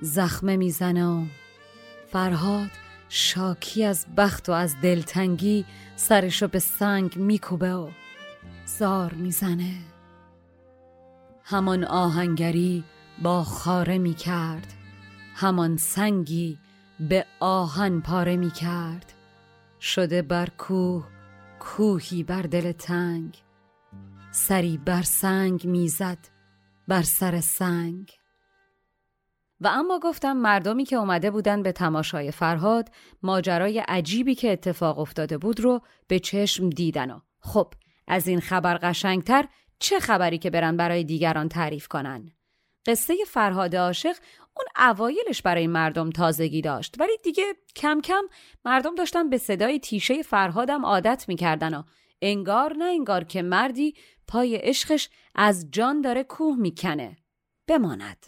زخمه 0.00 0.56
می‌زنه 0.56 1.06
و 1.06 1.24
فرهاد 2.12 2.70
شاکی 3.08 3.84
از 3.84 4.06
بخت 4.16 4.48
و 4.48 4.52
از 4.52 4.80
دلتنگی 4.80 5.64
سرشو 5.96 6.48
به 6.48 6.58
سنگ 6.58 7.16
میکوبه 7.16 7.74
و 7.74 7.90
زار 8.66 9.14
می‌زنه. 9.14 9.74
همان 11.44 11.84
آهنگری 11.84 12.84
با 13.22 13.44
خاره 13.44 13.98
می‌کرد 13.98 14.74
همان 15.34 15.76
سنگی 15.76 16.58
به 17.00 17.26
آهن 17.40 18.00
پاره 18.00 18.36
می‌کرد. 18.36 19.12
شده 19.80 20.22
بر 20.22 20.48
کوه 20.58 21.06
کوهی 21.60 22.22
بر 22.22 22.42
دل 22.42 22.72
تنگ 22.72 23.42
سری 24.32 24.78
بر 24.78 25.02
سنگ 25.02 25.66
می‌زد 25.66 26.18
بر 26.88 27.02
سر 27.02 27.40
سنگ. 27.40 28.10
و 29.60 29.68
اما 29.68 29.98
گفتم 30.02 30.32
مردمی 30.32 30.84
که 30.84 30.96
اومده 30.96 31.30
بودن 31.30 31.62
به 31.62 31.72
تماشای 31.72 32.30
فرهاد 32.30 32.88
ماجرای 33.22 33.78
عجیبی 33.78 34.34
که 34.34 34.52
اتفاق 34.52 34.98
افتاده 34.98 35.38
بود 35.38 35.60
رو 35.60 35.80
به 36.08 36.18
چشم 36.18 36.70
دیدن 36.70 37.10
و 37.10 37.20
خب 37.40 37.74
از 38.08 38.28
این 38.28 38.40
خبر 38.40 38.78
قشنگتر 38.82 39.48
چه 39.78 40.00
خبری 40.00 40.38
که 40.38 40.50
برن 40.50 40.76
برای 40.76 41.04
دیگران 41.04 41.48
تعریف 41.48 41.88
کنن؟ 41.88 42.32
قصه 42.86 43.14
فرهاد 43.26 43.76
عاشق 43.76 44.16
اون 44.56 44.88
اوایلش 44.88 45.42
برای 45.42 45.66
مردم 45.66 46.10
تازگی 46.10 46.60
داشت 46.60 46.94
ولی 46.98 47.18
دیگه 47.24 47.44
کم 47.76 48.00
کم 48.00 48.22
مردم 48.64 48.94
داشتن 48.94 49.30
به 49.30 49.38
صدای 49.38 49.78
تیشه 49.78 50.22
فرهادم 50.22 50.86
عادت 50.86 51.24
می‌کردن 51.28 51.74
و 51.74 51.82
انگار 52.22 52.74
نه 52.76 52.84
انگار 52.84 53.24
که 53.24 53.42
مردی 53.42 53.94
پای 54.30 54.56
عشقش 54.56 55.08
از 55.34 55.70
جان 55.70 56.00
داره 56.00 56.24
کوه 56.24 56.56
می‌کنه. 56.56 57.16
بماند. 57.66 58.26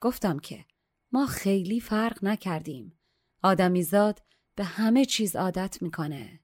گفتم 0.00 0.38
که 0.38 0.64
ما 1.12 1.26
خیلی 1.26 1.80
فرق 1.80 2.24
نکردیم. 2.24 2.98
آدمیزاد 3.42 4.22
به 4.54 4.64
همه 4.64 5.04
چیز 5.04 5.36
عادت 5.36 5.82
می‌کنه. 5.82 6.40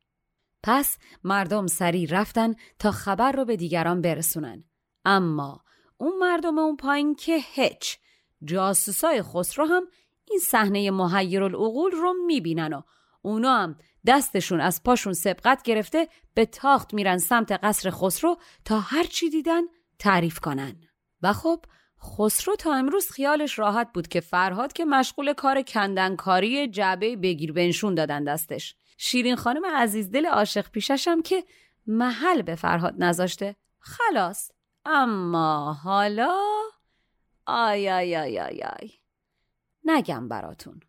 پس 0.63 0.99
مردم 1.25 1.67
سریع 1.67 2.09
رفتن 2.11 2.55
تا 2.79 2.91
خبر 2.91 3.33
رو 3.33 3.45
به 3.45 3.57
دیگران 3.57 4.01
برسونن. 4.01 4.65
اما 5.05 5.65
اون 5.97 6.19
مردم 6.19 6.59
اون 6.59 6.77
پایین 6.77 7.15
که 7.15 7.39
هچ 7.55 7.97
جاسوسای 8.45 9.23
خسرو 9.23 9.65
هم 9.65 9.83
این 10.31 10.39
صحنه 10.39 10.91
محیر 10.91 11.43
العقول 11.43 11.93
رو 11.93 12.15
می‌بینن 12.27 12.73
و 12.73 12.83
اونا 13.23 13.57
هم 13.57 13.79
دستشون 14.07 14.61
از 14.61 14.83
پاشون 14.83 15.13
سبقت 15.13 15.63
گرفته 15.63 16.09
به 16.35 16.47
تاخت 16.47 16.95
میرن 16.95 17.19
سمت 17.19 17.53
قصر 17.53 17.91
خسرو 17.91 18.37
تا 18.65 18.81
هر 18.81 19.05
چی 19.05 19.31
دیدن 19.31 19.63
تعریف 19.99 20.39
کنن. 20.39 20.81
و 21.23 21.33
خب 21.33 21.65
خسرو 22.03 22.57
تا 22.57 22.75
امروز 22.75 23.11
خیالش 23.11 23.59
راحت 23.59 23.93
بود 23.95 24.09
که 24.09 24.21
فرهاد 24.21 24.73
که 24.73 24.85
مشغول 24.85 25.33
کار 25.33 25.63
کندنکاری 25.63 26.69
جعبه 26.69 27.17
بگیر 27.17 27.53
بنشون 27.53 27.95
دادن 27.95 28.25
دستش. 28.25 28.77
شیرین 28.99 29.37
خانم 29.37 29.67
عزیز 29.67 30.11
دل 30.11 30.27
عاشق 30.27 30.71
پیشش 30.71 31.09
هم 31.09 31.23
که 31.23 31.45
محل 31.87 32.43
به 32.43 32.55
فرهاد 32.55 32.95
نذاشته. 32.99 33.57
خلاص. 33.79 34.51
اما 34.85 35.73
حالا؟ 35.73 36.41
آی 37.47 37.91
آی 37.91 38.17
آی 38.17 38.39
آی 38.39 38.63
آی. 38.63 38.91
نگم 39.85 40.29
براتون. 40.29 40.81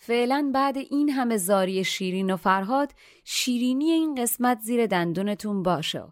فعلا 0.00 0.50
بعد 0.54 0.76
این 0.76 1.10
همه 1.10 1.36
زاری 1.36 1.84
شیرین 1.84 2.30
و 2.30 2.36
فرهاد 2.36 2.92
شیرینی 3.24 3.90
این 3.90 4.14
قسمت 4.14 4.60
زیر 4.60 4.86
دندونتون 4.86 5.62
باشه 5.62 6.02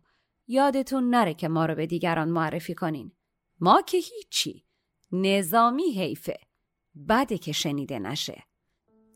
یادتون 0.47 1.11
نره 1.11 1.35
که 1.35 1.49
ما 1.49 1.67
رو 1.67 1.75
به 1.75 1.87
دیگران 1.87 2.29
معرفی 2.29 2.75
کنین. 2.75 3.13
ما 3.61 3.83
که 3.83 3.99
هیچی. 3.99 4.65
نظامی 5.13 5.93
حیفه. 5.93 6.37
بده 7.09 7.39
که 7.39 7.53
شنیده 7.53 7.99
نشه. 7.99 8.43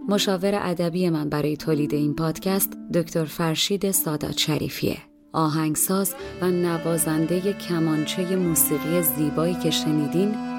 مشاور 0.10 0.60
ادبی 0.62 1.10
من 1.10 1.30
برای 1.30 1.58
تولید 1.58 1.94
این 1.94 2.16
پادکست 2.16 2.78
دکتر 2.94 3.26
فرشید 3.26 3.92
سادات 3.92 4.38
شریفیه. 4.38 4.98
آهنگساز 5.34 6.16
و 6.42 6.52
نوازنده 6.52 7.54
کمانچه 7.54 8.36
موسیقی 8.36 9.02
زیبایی 9.02 9.54
که 9.54 9.70
شنیدین 9.70 10.47